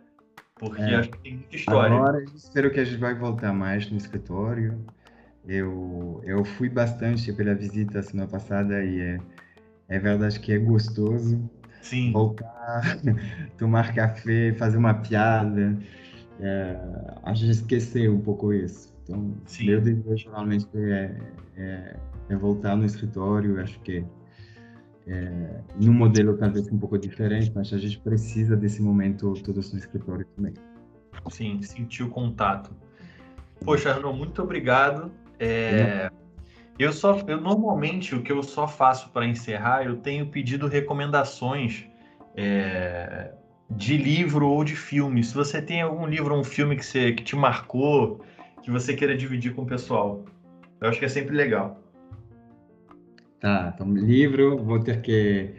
porque 0.57 0.83
é. 0.83 0.97
acho 0.97 1.11
que 1.11 1.19
tem 1.19 1.35
muita 1.35 1.57
história. 1.57 1.97
Agora, 1.97 2.25
espero 2.35 2.71
que 2.71 2.81
a 2.81 2.85
gente 2.85 2.99
vai 2.99 3.15
voltar 3.15 3.53
mais 3.53 3.91
no 3.91 3.97
escritório. 3.97 4.79
Eu, 5.47 6.23
eu 6.25 6.45
fui 6.45 6.69
bastante 6.69 7.33
pela 7.33 7.55
visita 7.55 8.03
semana 8.03 8.29
passada 8.29 8.83
e 8.83 9.01
é, 9.01 9.19
é 9.89 9.99
verdade 9.99 10.41
que 10.41 10.53
é 10.53 10.59
gostoso 10.59 11.39
Sim. 11.83 12.13
voltar, 12.13 12.99
tomar 13.59 13.95
café, 13.95 14.55
fazer 14.55 14.79
uma 14.79 14.95
piada. 14.95 15.77
É, 16.41 16.77
a 17.23 17.35
gente 17.35 17.51
esqueceu 17.51 18.15
um 18.15 18.21
pouco 18.21 18.53
isso. 18.53 18.93
Então, 19.03 19.35
Sim. 19.45 19.67
meu 19.67 19.81
desejo 19.83 20.31
realmente 20.31 20.67
é, 20.75 21.15
é 21.57 21.97
é 22.29 22.37
voltar 22.37 22.77
no 22.77 22.85
escritório. 22.85 23.61
Acho 23.61 23.79
que 23.81 24.05
é, 25.07 25.61
no 25.81 25.93
modelo 25.93 26.37
talvez 26.37 26.71
um 26.73 26.79
pouco 26.79 26.99
diferente, 26.99 27.53
mas 27.55 27.73
a 27.73 27.79
gente 27.79 27.99
precisa 27.99 28.57
desse 28.57 28.81
momento 28.81 29.35
todos 29.43 29.73
no 29.73 29.79
escritório 29.79 30.25
também. 30.37 30.55
Sim, 31.31 31.61
sentir 31.63 32.03
o 32.03 32.09
contato. 32.09 32.71
Poxa, 33.65 33.91
Arno, 33.91 34.13
muito 34.13 34.43
obrigado. 34.43 35.11
É, 35.39 36.11
eu 36.79 36.93
só, 36.93 37.21
eu 37.27 37.41
normalmente 37.41 38.15
o 38.15 38.23
que 38.23 38.33
eu 38.33 38.43
só 38.43 38.67
faço 38.67 39.11
para 39.11 39.27
encerrar, 39.27 39.85
eu 39.85 39.97
tenho 39.97 40.27
pedido 40.27 40.67
recomendações 40.67 41.87
é, 42.37 43.33
de 43.71 43.97
livro 43.97 44.49
ou 44.49 44.65
de 44.65 44.75
filme. 44.75 45.23
Se 45.23 45.35
você 45.35 45.61
tem 45.61 45.83
algum 45.83 46.07
livro 46.07 46.35
ou 46.35 46.41
um 46.41 46.45
filme 46.45 46.77
que, 46.77 46.85
você, 46.85 47.13
que 47.13 47.23
te 47.23 47.37
marcou, 47.37 48.25
que 48.63 48.71
você 48.71 48.95
queira 48.95 49.17
dividir 49.17 49.55
com 49.55 49.63
o 49.63 49.67
pessoal, 49.67 50.25
eu 50.81 50.89
acho 50.89 50.99
que 50.99 51.05
é 51.05 51.09
sempre 51.09 51.35
legal. 51.37 51.84
Tá, 53.45 53.71
então 53.75 53.93
livro, 53.93 54.57
vou 54.57 54.81
ter 54.81 55.03
que 55.03 55.53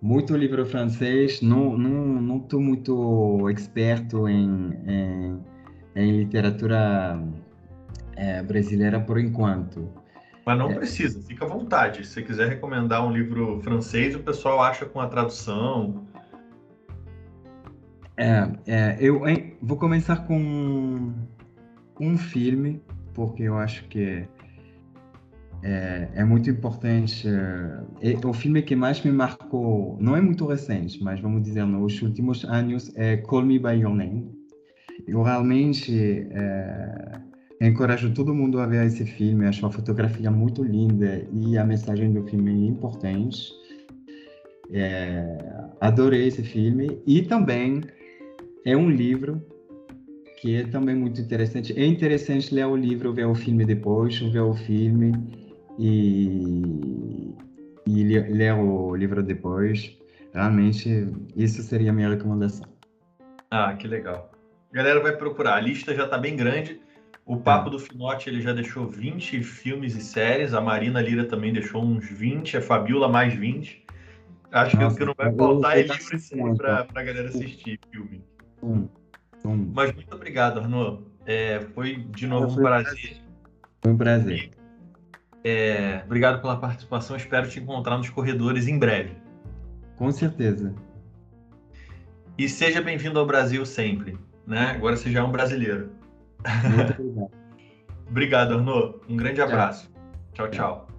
muito 0.00 0.34
livro 0.34 0.64
francês, 0.64 1.42
não 1.42 1.76
não 1.76 2.06
não 2.18 2.38
estou 2.38 2.58
muito 2.58 3.50
experto 3.50 4.26
em, 4.26 4.72
em, 4.86 5.38
em 5.96 6.16
literatura 6.16 7.22
é, 8.16 8.42
brasileira 8.42 8.98
por 8.98 9.18
enquanto. 9.18 9.86
Mas 10.46 10.58
não 10.58 10.70
é, 10.70 10.76
precisa, 10.76 11.20
fica 11.20 11.44
à 11.44 11.48
vontade. 11.48 12.06
Se 12.06 12.14
você 12.14 12.22
quiser 12.22 12.48
recomendar 12.48 13.06
um 13.06 13.12
livro 13.12 13.60
francês, 13.60 14.14
o 14.14 14.20
pessoal 14.20 14.62
acha 14.62 14.86
com 14.86 14.98
a 14.98 15.06
tradução. 15.06 16.06
É, 18.16 18.50
é 18.66 18.96
eu 18.98 19.28
hein, 19.28 19.58
vou 19.60 19.76
começar 19.76 20.24
com 20.26 21.12
um 22.00 22.16
filme, 22.16 22.82
porque 23.12 23.42
eu 23.42 23.58
acho 23.58 23.84
que 23.88 24.26
é, 25.62 26.08
é 26.14 26.24
muito 26.24 26.48
importante. 26.50 27.28
É, 27.28 28.26
o 28.26 28.32
filme 28.32 28.62
que 28.62 28.74
mais 28.74 29.02
me 29.02 29.12
marcou, 29.12 29.96
não 30.00 30.16
é 30.16 30.20
muito 30.20 30.46
recente, 30.46 31.02
mas 31.02 31.20
vamos 31.20 31.42
dizer, 31.42 31.64
nos 31.64 32.00
últimos 32.02 32.44
anos, 32.44 32.92
é 32.96 33.16
Call 33.18 33.42
Me 33.42 33.58
By 33.58 33.80
Your 33.80 33.94
Name. 33.94 34.30
Eu 35.06 35.22
realmente 35.22 36.28
é, 36.30 37.20
encorajo 37.60 38.12
todo 38.14 38.34
mundo 38.34 38.60
a 38.60 38.66
ver 38.66 38.86
esse 38.86 39.04
filme. 39.04 39.46
Acho 39.46 39.66
a 39.66 39.70
fotografia 39.70 40.30
muito 40.30 40.62
linda 40.62 41.26
e 41.32 41.58
a 41.58 41.64
mensagem 41.64 42.12
do 42.12 42.22
filme 42.24 42.50
é 42.50 42.68
importante. 42.68 43.52
É, 44.72 45.38
adorei 45.80 46.28
esse 46.28 46.42
filme 46.42 47.02
e 47.06 47.22
também 47.22 47.80
é 48.64 48.76
um 48.76 48.88
livro 48.88 49.42
que 50.40 50.56
é 50.56 50.64
também 50.64 50.94
muito 50.94 51.20
interessante. 51.20 51.78
É 51.78 51.84
interessante 51.84 52.54
ler 52.54 52.66
o 52.66 52.76
livro, 52.76 53.12
ver 53.12 53.26
o 53.26 53.34
filme 53.34 53.64
depois, 53.64 54.18
ver 54.18 54.40
o 54.40 54.54
filme 54.54 55.12
e, 55.80 57.34
e 57.86 58.04
ler 58.04 58.54
o 58.54 58.94
livro 58.94 59.22
depois. 59.22 59.96
Realmente, 60.34 61.08
isso 61.34 61.62
seria 61.62 61.90
a 61.90 61.92
minha 61.92 62.10
recomendação. 62.10 62.68
Ah, 63.50 63.74
que 63.74 63.88
legal. 63.88 64.30
A 64.72 64.76
galera 64.76 65.00
vai 65.00 65.16
procurar. 65.16 65.54
A 65.54 65.60
lista 65.60 65.94
já 65.94 66.04
está 66.04 66.18
bem 66.18 66.36
grande. 66.36 66.80
O 67.24 67.38
Papo 67.38 67.68
é. 67.68 67.72
do 67.72 67.78
Finote 67.78 68.28
ele 68.28 68.40
já 68.42 68.52
deixou 68.52 68.86
20 68.86 69.42
filmes 69.42 69.96
e 69.96 70.02
séries. 70.02 70.52
A 70.52 70.60
Marina 70.60 71.00
Lira 71.00 71.24
também 71.24 71.52
deixou 71.52 71.82
uns 71.82 72.08
20. 72.08 72.58
A 72.58 72.62
Fabiola 72.62 73.08
mais 73.08 73.34
20. 73.34 73.84
Acho 74.52 74.76
Nossa, 74.76 74.96
que 74.96 75.02
o 75.02 75.06
que 75.06 75.06
não 75.06 75.14
vai 75.16 75.34
faltar 75.34 75.78
é 75.78 75.82
livro 75.82 76.56
para 76.56 76.86
a 76.94 77.02
galera 77.02 77.28
assistir 77.28 77.78
filme. 77.90 78.22
Hum, 78.62 78.88
hum. 79.44 79.72
Mas 79.74 79.92
muito 79.92 80.14
obrigado, 80.14 80.58
Arnaud. 80.58 81.04
É, 81.24 81.60
foi 81.74 81.96
de 81.96 82.26
novo 82.26 82.58
um 82.58 82.62
prazer. 82.62 83.16
Foi 83.80 83.92
um 83.92 83.96
prazer. 83.96 84.50
É, 85.44 86.02
obrigado 86.04 86.40
pela 86.40 86.56
participação. 86.56 87.16
Espero 87.16 87.48
te 87.48 87.60
encontrar 87.60 87.96
nos 87.96 88.10
corredores 88.10 88.68
em 88.68 88.78
breve. 88.78 89.16
Com 89.96 90.10
certeza. 90.10 90.74
E 92.36 92.48
seja 92.48 92.80
bem-vindo 92.80 93.18
ao 93.18 93.26
Brasil 93.26 93.64
sempre. 93.66 94.18
né? 94.46 94.72
Agora 94.76 94.96
você 94.96 95.10
já 95.10 95.20
é 95.20 95.22
um 95.22 95.30
brasileiro. 95.30 95.90
Muito 96.64 96.92
obrigado. 96.92 97.30
obrigado, 98.08 98.54
Arnaud. 98.54 98.94
Um 99.08 99.16
grande 99.16 99.40
abraço. 99.40 99.90
tchau. 100.32 100.48
tchau. 100.48 100.50
tchau. 100.50 100.89